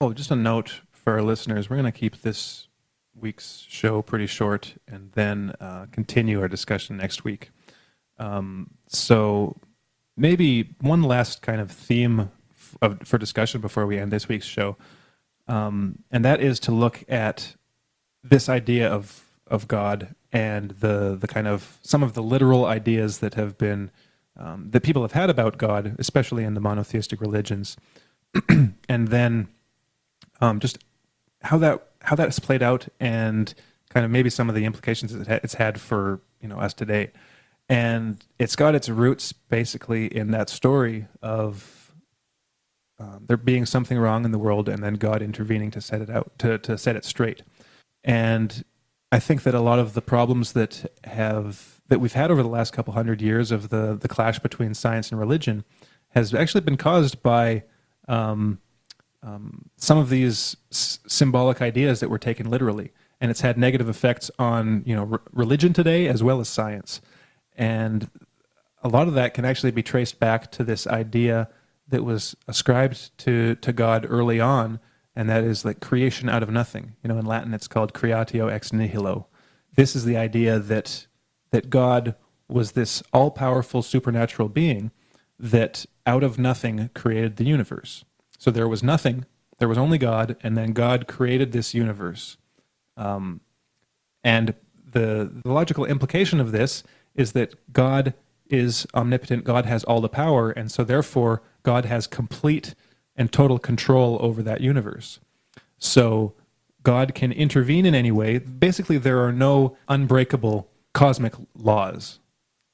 [0.01, 1.69] Oh just a note for our listeners.
[1.69, 2.69] We're going to keep this
[3.15, 7.51] week's show pretty short and then uh, continue our discussion next week.
[8.19, 9.57] Um, so
[10.17, 12.31] maybe one last kind of theme
[12.81, 14.77] of, for discussion before we end this week's show,
[15.49, 17.57] um, and that is to look at
[18.23, 23.19] this idea of of God and the the kind of some of the literal ideas
[23.19, 23.91] that have been
[24.37, 27.77] um, that people have had about God, especially in the monotheistic religions,
[28.89, 29.49] and then
[30.41, 30.79] um, just
[31.43, 33.55] how that how that's played out and
[33.91, 37.11] kind of maybe some of the implications it's had for you know us today
[37.71, 41.95] and it's got its roots basically in that story of
[42.99, 46.11] um, there being something wrong in the world and then God intervening to set it
[46.11, 47.43] out to to set it straight.
[48.03, 48.65] And
[49.13, 52.49] I think that a lot of the problems that have that we've had over the
[52.49, 55.65] last couple hundred years of the the clash between science and religion
[56.11, 57.63] has actually been caused by
[58.09, 58.59] um,
[59.23, 63.89] um, some of these s- symbolic ideas that were taken literally, and it's had negative
[63.89, 67.01] effects on you know religion today as well as science,
[67.57, 68.09] and
[68.83, 71.49] a lot of that can actually be traced back to this idea
[71.89, 74.79] that was ascribed to, to God early on,
[75.15, 76.95] and that is like creation out of nothing.
[77.03, 79.27] You know, in Latin it's called creatio ex nihilo.
[79.75, 81.07] This is the idea that
[81.51, 82.15] that God
[82.49, 84.91] was this all-powerful supernatural being
[85.39, 88.05] that out of nothing created the universe.
[88.39, 89.25] So there was nothing,
[89.59, 92.37] there was only God, and then God created this universe.
[92.97, 93.41] Um,
[94.25, 94.55] and
[94.93, 96.83] the, the logical implication of this
[97.15, 98.15] is that God
[98.49, 102.75] is omnipotent, God has all the power, and so therefore God has complete
[103.15, 105.21] and total control over that universe.
[105.79, 106.35] So
[106.83, 108.39] God can intervene in any way.
[108.39, 112.19] Basically, there are no unbreakable cosmic laws.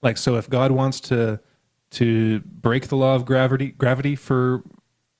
[0.02, 1.40] Like so, if God wants to
[1.92, 4.62] to break the law of gravity gravity for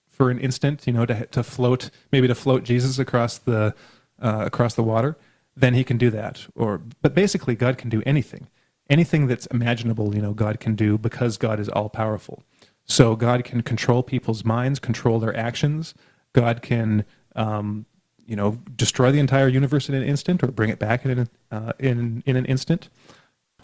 [0.08, 3.74] for an instant, you know, to to float maybe to float Jesus across the
[4.20, 5.16] uh, across the water,
[5.56, 6.46] then He can do that.
[6.54, 8.48] Or but basically, God can do anything,
[8.88, 10.14] anything that's imaginable.
[10.14, 12.42] You know, God can do because God is all powerful.
[12.86, 15.92] So God can control people's minds, control their actions.
[16.32, 17.84] God can, um,
[18.26, 21.28] you know, destroy the entire universe in an instant or bring it back in an,
[21.50, 22.88] uh, in in an instant.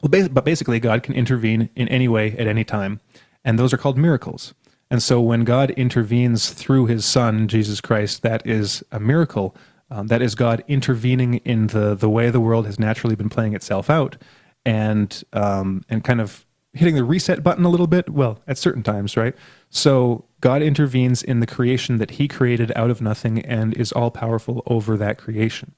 [0.02, 3.00] Well, but basically, God can intervene in any way at any time,
[3.44, 4.54] and those are called miracles.
[4.90, 9.56] And so, when God intervenes through His Son Jesus Christ, that is a miracle.
[9.90, 13.54] Um, that is God intervening in the the way the world has naturally been playing
[13.54, 14.16] itself out,
[14.64, 18.10] and um, and kind of hitting the reset button a little bit?
[18.10, 19.34] Well, at certain times, right?
[19.70, 24.10] So God intervenes in the creation that he created out of nothing and is all
[24.10, 25.74] powerful over that creation.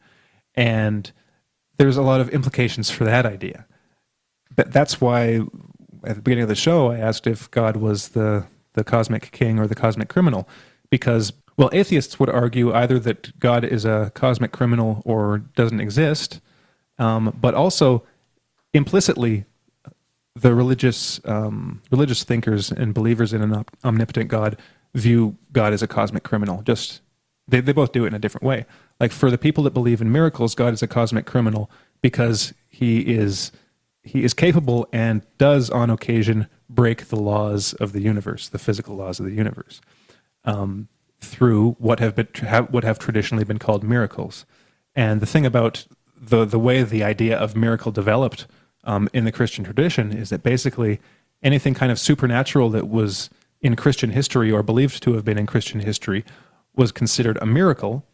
[0.54, 1.10] And
[1.78, 3.66] there's a lot of implications for that idea.
[4.54, 5.40] But that's why
[6.04, 9.58] at the beginning of the show I asked if God was the the cosmic king
[9.58, 10.48] or the cosmic criminal
[10.90, 16.40] because well atheists would argue either that God is a cosmic criminal or doesn't exist
[16.98, 18.04] um, but also
[18.72, 19.44] implicitly
[20.34, 24.58] the religious um, religious thinkers and believers in an omnipotent God
[24.94, 26.62] view God as a cosmic criminal.
[26.62, 27.00] Just
[27.46, 28.64] they, they both do it in a different way.
[29.00, 31.70] Like for the people that believe in miracles, God is a cosmic criminal
[32.02, 33.52] because he is
[34.02, 38.96] he is capable and does on occasion break the laws of the universe, the physical
[38.96, 39.80] laws of the universe,
[40.44, 40.88] um,
[41.20, 44.44] through what have been have, what have traditionally been called miracles.
[44.96, 48.46] And the thing about the the way the idea of miracle developed
[48.84, 51.00] um, in the Christian tradition is that basically
[51.42, 53.30] anything kind of supernatural that was
[53.60, 56.24] in Christian history or believed to have been in Christian history
[56.76, 58.04] was considered a miracle.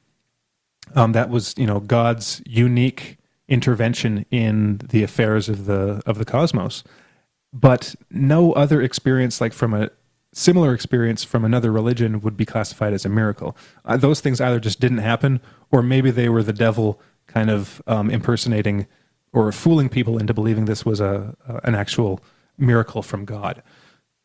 [0.94, 3.18] Um, that was, you know, God's unique
[3.48, 6.84] intervention in the affairs of the of the cosmos.
[7.52, 9.90] But no other experience, like from a
[10.32, 13.56] similar experience from another religion, would be classified as a miracle.
[13.84, 15.40] Uh, those things either just didn't happen,
[15.72, 18.86] or maybe they were the devil kind of um, impersonating
[19.32, 22.20] or fooling people into believing this was a, an actual
[22.58, 23.62] miracle from God.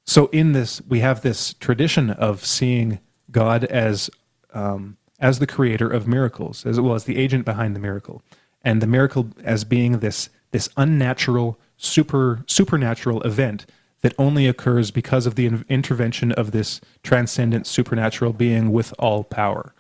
[0.05, 2.99] So in this, we have this tradition of seeing
[3.31, 4.09] God as
[4.53, 8.21] um, as the creator of miracles, as well as the agent behind the miracle,
[8.61, 13.65] and the miracle as being this this unnatural, super supernatural event
[14.01, 19.23] that only occurs because of the in- intervention of this transcendent supernatural being with all
[19.23, 19.73] power.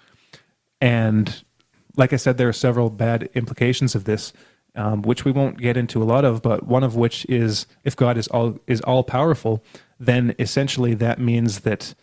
[0.81, 1.43] And
[1.95, 4.33] like I said, there are several bad implications of this,
[4.75, 6.41] um, which we won't get into a lot of.
[6.41, 9.63] But one of which is, if God is all is all powerful,
[9.99, 11.95] then essentially that means that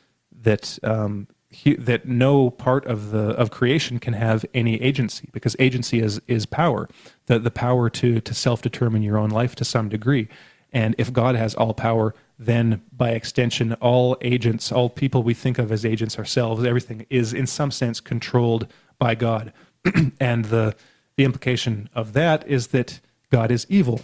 [0.43, 5.55] that um, he, that no part of the of creation can have any agency because
[5.59, 6.89] agency is is power,
[7.27, 10.29] the the power to to self determine your own life to some degree.
[10.73, 15.59] And if God has all power, then by extension, all agents, all people we think
[15.59, 18.67] of as agents ourselves, everything is in some sense controlled
[18.99, 19.53] by God.
[20.21, 20.75] and the
[21.17, 23.01] the implication of that is that
[23.31, 24.03] God is evil,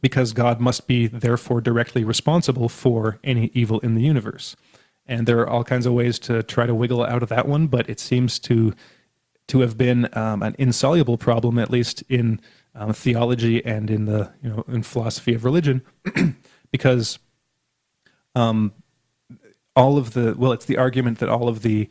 [0.00, 4.56] because God must be therefore directly responsible for any evil in the universe.
[5.06, 7.66] And there are all kinds of ways to try to wiggle out of that one,
[7.66, 8.74] but it seems to
[9.48, 12.40] to have been um, an insoluble problem, at least in
[12.74, 15.82] um, theology and in the you know in philosophy of religion,
[16.70, 17.18] because
[18.34, 18.72] um,
[19.74, 21.88] all of the well, it's the argument that all of the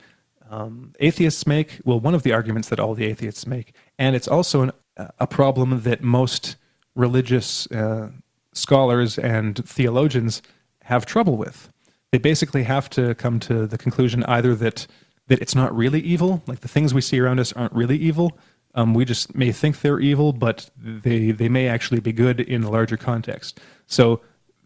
[0.49, 1.79] um, atheists make.
[1.83, 4.71] Well, one of the arguments that all the atheists make, and it's also an,
[5.19, 6.55] a problem that most
[6.95, 8.09] religious uh,
[8.51, 10.41] scholars and theologians
[10.85, 11.71] have trouble with.
[12.11, 14.87] They basically have to come to the conclusion either that
[15.27, 18.37] that it's not really evil, like the things we see around us aren't really evil.
[18.73, 22.63] Um, we just may think they're evil, but they they may actually be good in
[22.63, 23.59] a larger context.
[23.85, 24.21] So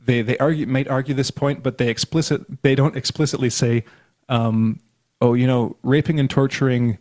[0.05, 3.83] they they argue might argue this point, but they explicit they don't explicitly say,
[4.29, 4.79] um,
[5.19, 6.97] oh, you know, raping and torturing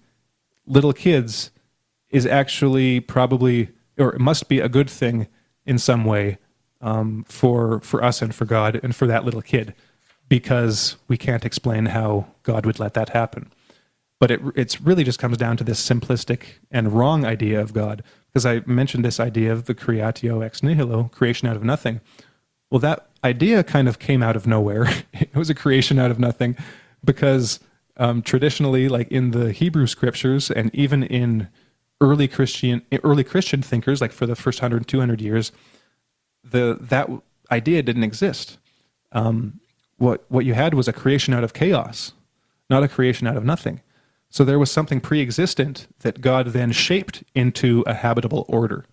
[0.67, 1.53] little kids
[2.15, 5.27] is actually probably or must be a good thing
[5.67, 6.39] in some way
[6.81, 9.75] um, for for us and for God and for that little kid
[10.29, 13.53] because we can't explain how God would let that happen.
[14.21, 18.05] But it it's really just comes down to this simplistic and wrong idea of God
[18.29, 22.01] because I mentioned this idea of the creatio ex nihilo, creation out of nothing.
[22.71, 24.87] Well, that idea kind of came out of nowhere.
[25.13, 26.57] it was a creation out of nothing
[27.05, 27.59] because
[27.97, 31.49] um, traditionally, like in the Hebrew scriptures and even in
[32.05, 35.53] early Christian early Christian thinkers, like for the first 100, 200 years,
[36.43, 37.09] the that
[37.51, 38.59] idea didn't exist.
[39.13, 39.61] Um,
[39.97, 42.13] what what you had was a creation out of chaos,
[42.69, 43.81] not a creation out of nothing.
[44.29, 48.85] So there was something pre-existent that God then shaped into a habitable order.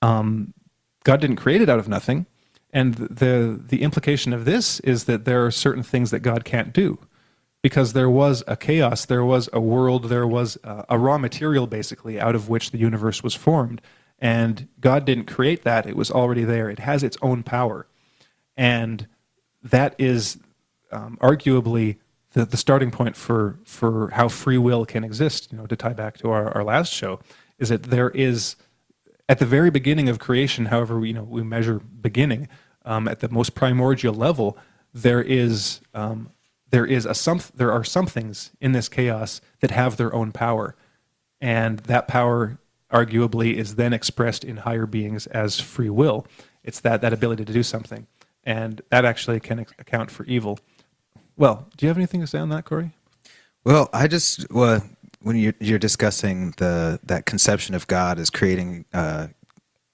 [0.00, 0.54] Um,
[1.02, 2.26] God didn't create it out of nothing,
[2.72, 6.72] and the the implication of this is that there are certain things that God can't
[6.72, 6.98] do
[7.68, 11.66] because there was a chaos, there was a world, there was a, a raw material
[11.66, 13.82] basically out of which the universe was formed.
[14.18, 16.70] And God didn't create that, it was already there.
[16.70, 17.86] It has its own power.
[18.56, 19.06] And
[19.62, 20.38] that is
[20.90, 21.98] um, arguably
[22.32, 25.92] the, the starting point for, for how free will can exist, you know, to tie
[25.92, 27.20] back to our, our last show,
[27.58, 28.56] is that there is,
[29.28, 32.48] at the very beginning of creation, however you know, we measure beginning,
[32.86, 34.56] um, at the most primordial level,
[34.94, 36.30] there is um,
[36.70, 40.32] there is a some there are some things in this chaos that have their own
[40.32, 40.76] power.
[41.40, 42.58] And that power
[42.92, 46.26] arguably is then expressed in higher beings as free will.
[46.64, 48.06] It's that that ability to do something.
[48.44, 50.58] And that actually can account for evil.
[51.36, 52.92] Well do you have anything to say on that corey?
[53.64, 54.82] Well i just well
[55.20, 59.26] when you're, you're discussing the that conception of god as creating uh,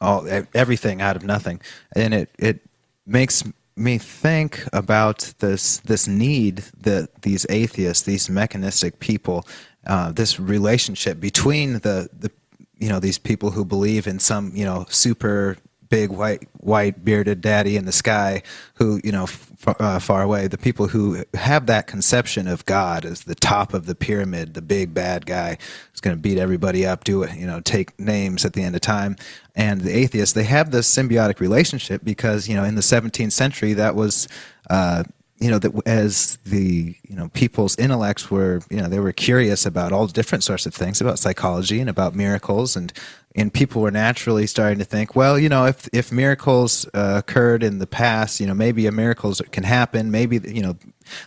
[0.01, 1.61] all everything out of nothing
[1.97, 2.61] and it it
[3.07, 3.43] makes
[3.77, 9.47] me think about this this need that these atheists, these mechanistic people,
[9.87, 12.31] uh, this relationship between the the
[12.79, 15.57] you know these people who believe in some you know super
[15.89, 18.43] big white white bearded daddy in the sky
[18.75, 20.47] who you know f- uh, far away.
[20.47, 24.63] The people who have that conception of god as the top of the pyramid the
[24.63, 25.59] big bad guy
[25.91, 28.75] who's going to beat everybody up do it you know take names at the end
[28.75, 29.17] of time.
[29.57, 33.73] And the atheists they have this symbiotic relationship because you know in the 17th century
[33.75, 34.29] that was
[34.71, 35.05] uh,
[35.41, 39.67] you know that as the you know people's intellects were you know they were curious
[39.67, 42.93] about all different sorts of things about psychology and about miracles and
[43.37, 47.63] and people were naturally starting to think well you know if if miracles uh, occurred
[47.63, 50.77] in the past you know maybe a miracles can happen maybe you know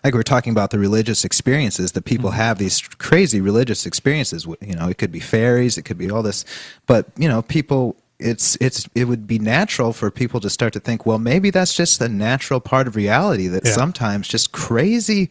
[0.03, 2.39] like we are talking about the religious experiences that people mm-hmm.
[2.39, 6.23] have these crazy religious experiences you know it could be fairies it could be all
[6.23, 6.45] this
[6.85, 10.79] but you know people it's it's it would be natural for people to start to
[10.79, 13.71] think, well, maybe that's just the natural part of reality that yeah.
[13.71, 15.29] sometimes just crazy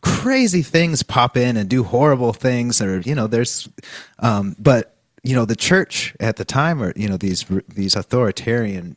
[0.00, 3.68] crazy things pop in and do horrible things or you know there's
[4.20, 8.96] um, but you know the church at the time or you know these these authoritarian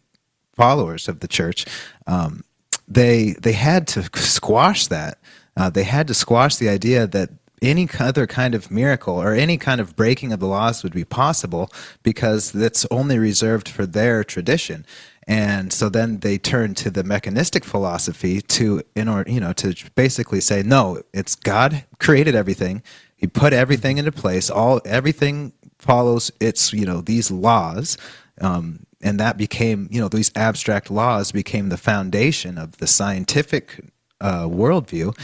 [0.53, 1.65] followers of the church
[2.07, 2.43] um,
[2.87, 5.17] they they had to squash that
[5.57, 7.29] uh, they had to squash the idea that
[7.61, 11.05] any other kind of miracle or any kind of breaking of the laws would be
[11.05, 11.69] possible
[12.01, 14.85] because that's only reserved for their tradition.
[15.27, 19.75] And so then they turn to the mechanistic philosophy to in order you know to
[19.95, 22.81] basically say no, it's God created everything.
[23.15, 24.49] He put everything into place.
[24.49, 27.97] All everything follows its you know these laws.
[28.39, 33.79] Um, and that became you know these abstract laws became the foundation of the scientific
[34.19, 35.15] uh, worldview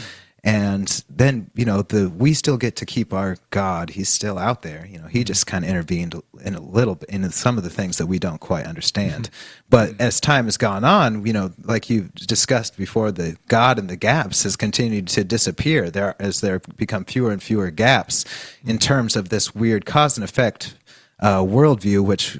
[0.48, 3.90] and then you know the we still get to keep our god.
[3.90, 4.86] He's still out there.
[4.90, 7.70] You know he just kind of intervened in a little bit in some of the
[7.70, 9.24] things that we don't quite understand.
[9.24, 9.66] Mm-hmm.
[9.68, 13.90] but as time has gone on you know like you discussed before the god and
[13.90, 15.90] the gaps has continued to disappear.
[15.90, 18.24] There as there become fewer and fewer gaps
[18.64, 18.78] in mm-hmm.
[18.78, 20.76] terms of this weird cause and effect
[21.20, 22.38] uh, worldview which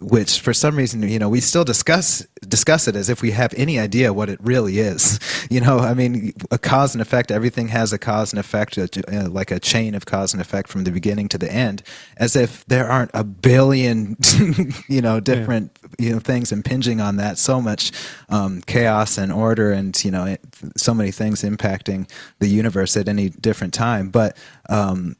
[0.00, 3.52] which for some reason you know we still discuss discuss it as if we have
[3.56, 5.18] any idea what it really is.
[5.50, 9.30] You know i mean a cause and effect everything has a cause and effect uh,
[9.30, 11.82] like a chain of cause and effect from the beginning to the end
[12.18, 14.18] as if there aren't a billion
[14.88, 16.06] you know different yeah.
[16.06, 17.38] you know things impinging on that.
[17.38, 17.92] So much
[18.28, 20.36] um, chaos and order and you know
[20.76, 24.10] so many things impacting the universe at any different time.
[24.10, 24.36] But
[24.68, 25.16] um,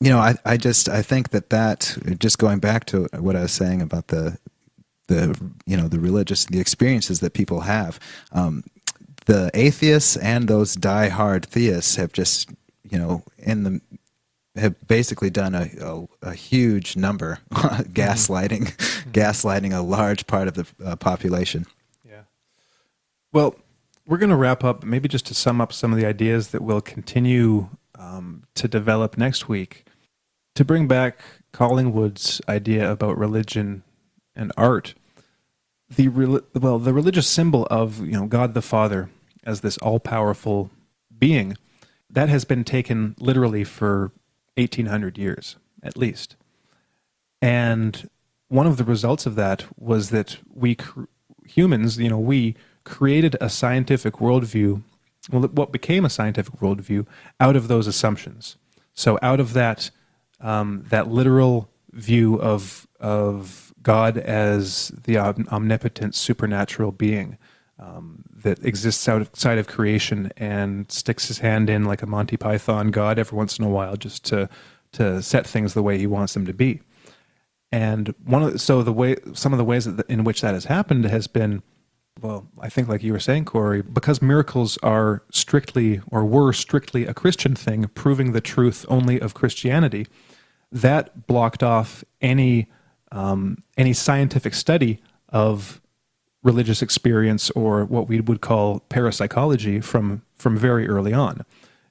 [0.00, 3.42] you know, I, I just I think that that just going back to what I
[3.42, 4.38] was saying about the
[5.08, 7.98] the you know the religious the experiences that people have,
[8.32, 8.62] um,
[9.26, 12.50] the atheists and those die-hard theists have just
[12.88, 13.80] you know in the
[14.56, 19.10] have basically done a, a, a huge number gaslighting mm-hmm.
[19.12, 21.66] gaslighting a large part of the uh, population.
[22.04, 22.22] Yeah.
[23.32, 23.56] Well,
[24.06, 26.62] we're going to wrap up maybe just to sum up some of the ideas that
[26.62, 27.68] we'll continue
[27.98, 29.84] um, to develop next week
[30.58, 31.20] to bring back
[31.52, 33.84] Collingwood's idea about religion
[34.34, 34.94] and art,
[35.88, 39.08] the well, the religious symbol of you know God the Father
[39.44, 40.72] as this all-powerful
[41.16, 41.56] being,
[42.10, 44.10] that has been taken literally for
[44.56, 46.34] 1800 years at least,
[47.40, 48.10] and
[48.48, 50.76] one of the results of that was that we
[51.46, 54.82] humans, you know, we created a scientific worldview,
[55.30, 57.06] well, what became a scientific worldview
[57.38, 58.56] out of those assumptions.
[58.92, 59.92] So out of that
[60.40, 67.38] um, that literal view of of God as the omnipotent supernatural being
[67.78, 72.90] um, that exists outside of creation and sticks his hand in like a Monty Python
[72.90, 74.48] God every once in a while just to
[74.92, 76.80] to set things the way he wants them to be.
[77.70, 80.54] And one of the, so the way some of the ways that, in which that
[80.54, 81.62] has happened has been
[82.20, 87.06] well, I think like you were saying, Corey, because miracles are strictly or were strictly
[87.06, 90.06] a Christian thing, proving the truth only of Christianity
[90.70, 92.68] that blocked off any
[93.10, 95.00] um, any scientific study
[95.30, 95.80] of
[96.42, 101.44] religious experience or what we would call parapsychology from from very early on.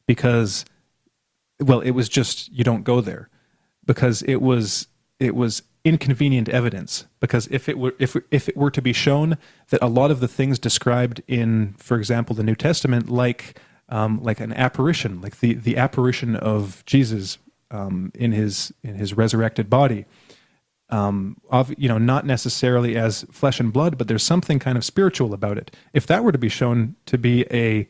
[0.05, 0.65] Because
[1.59, 3.29] well it was just you don't go there.
[3.85, 4.87] Because it was
[5.19, 9.37] it was inconvenient evidence because if it were if if it were to be shown
[9.69, 13.59] that a lot of the things described in for example the New Testament like
[13.89, 17.37] um, like an apparition like the the apparition of Jesus
[17.71, 20.05] um, in his in his resurrected body.
[20.89, 24.85] Um, of, you know, not necessarily as flesh and blood, but there's something kind of
[24.85, 25.75] spiritual about it.
[25.91, 27.89] If that were to be shown to be a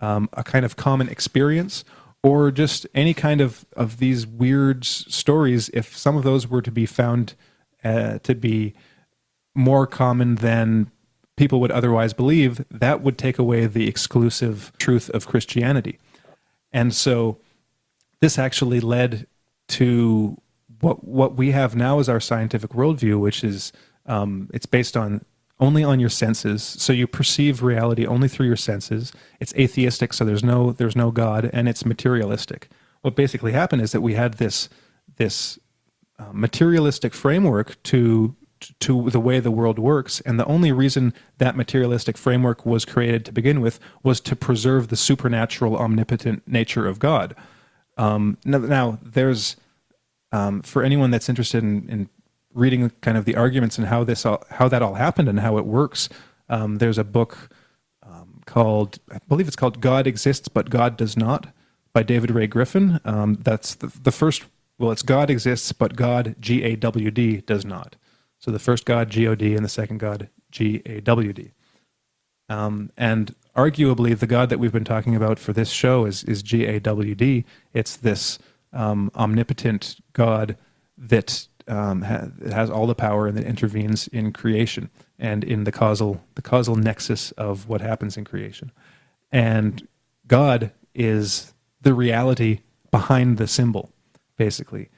[0.00, 1.84] um, a kind of common experience,
[2.22, 6.70] or just any kind of of these weird stories, if some of those were to
[6.70, 7.34] be found
[7.84, 8.74] uh, to be
[9.54, 10.90] more common than
[11.36, 15.98] people would otherwise believe, that would take away the exclusive truth of Christianity.
[16.72, 17.38] And so
[18.20, 19.26] this actually led
[19.68, 20.40] to
[20.80, 23.72] what what we have now as our scientific worldview, which is
[24.06, 25.24] um, it's based on
[25.62, 26.62] only on your senses.
[26.62, 29.12] So you perceive reality only through your senses.
[29.40, 32.68] It's atheistic, so there's no there's no God, and it's materialistic.
[33.02, 34.68] What basically happened is that we had this
[35.16, 35.58] this
[36.18, 38.36] uh, materialistic framework to
[38.80, 40.20] to the way the world works.
[40.20, 44.88] And the only reason that materialistic framework was created to begin with was to preserve
[44.88, 47.34] the supernatural, omnipotent nature of God.
[47.96, 49.56] Um, now, now, there's
[50.32, 52.08] um, for anyone that's interested in, in,
[52.54, 55.58] reading kind of the arguments and how this all, how that all happened and how
[55.58, 56.08] it works.
[56.48, 57.50] Um, there's a book
[58.02, 61.48] um, called I believe it's called God Exists but God Does Not
[61.92, 63.00] by David Ray Griffin.
[63.04, 64.44] Um, that's the, the first.
[64.78, 67.96] Well, it's God exists but God G A W D does not.
[68.38, 71.52] So the first God G O D and the second God G A W D.
[72.48, 76.42] Um, and arguably the God that we've been talking about for this show is is
[76.42, 77.44] G A W D.
[77.72, 78.38] It's this
[78.72, 80.56] um, omnipotent God
[80.96, 85.72] that um, ha- has all the power and that intervenes in creation and in the
[85.72, 88.72] causal the causal nexus of what happens in creation.
[89.30, 89.86] And
[90.26, 92.60] God is the reality
[92.90, 93.90] behind the symbol,
[94.36, 94.88] basically.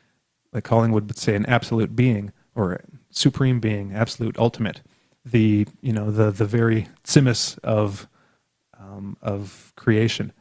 [0.52, 2.80] Like Collingwood would say, an absolute being or
[3.10, 4.82] supreme being, absolute, ultimate.
[5.24, 8.06] the you know the the very tsimus of
[8.78, 10.32] um, of creation.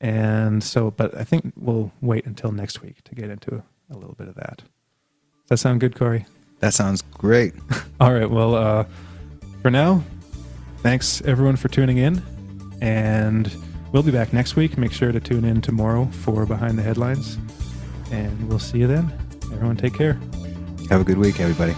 [0.00, 4.14] And so, but I think we'll wait until next week to get into a little
[4.14, 4.62] bit of that.
[5.50, 6.26] That sound good, Corey?
[6.60, 7.54] That sounds great.
[8.00, 8.30] All right.
[8.30, 8.84] Well, uh,
[9.62, 10.04] for now,
[10.78, 12.22] thanks everyone for tuning in.
[12.80, 13.52] And
[13.90, 14.78] we'll be back next week.
[14.78, 17.36] Make sure to tune in tomorrow for Behind the Headlines.
[18.12, 19.12] And we'll see you then.
[19.52, 20.20] Everyone, take care.
[20.88, 21.74] Have a good week, everybody.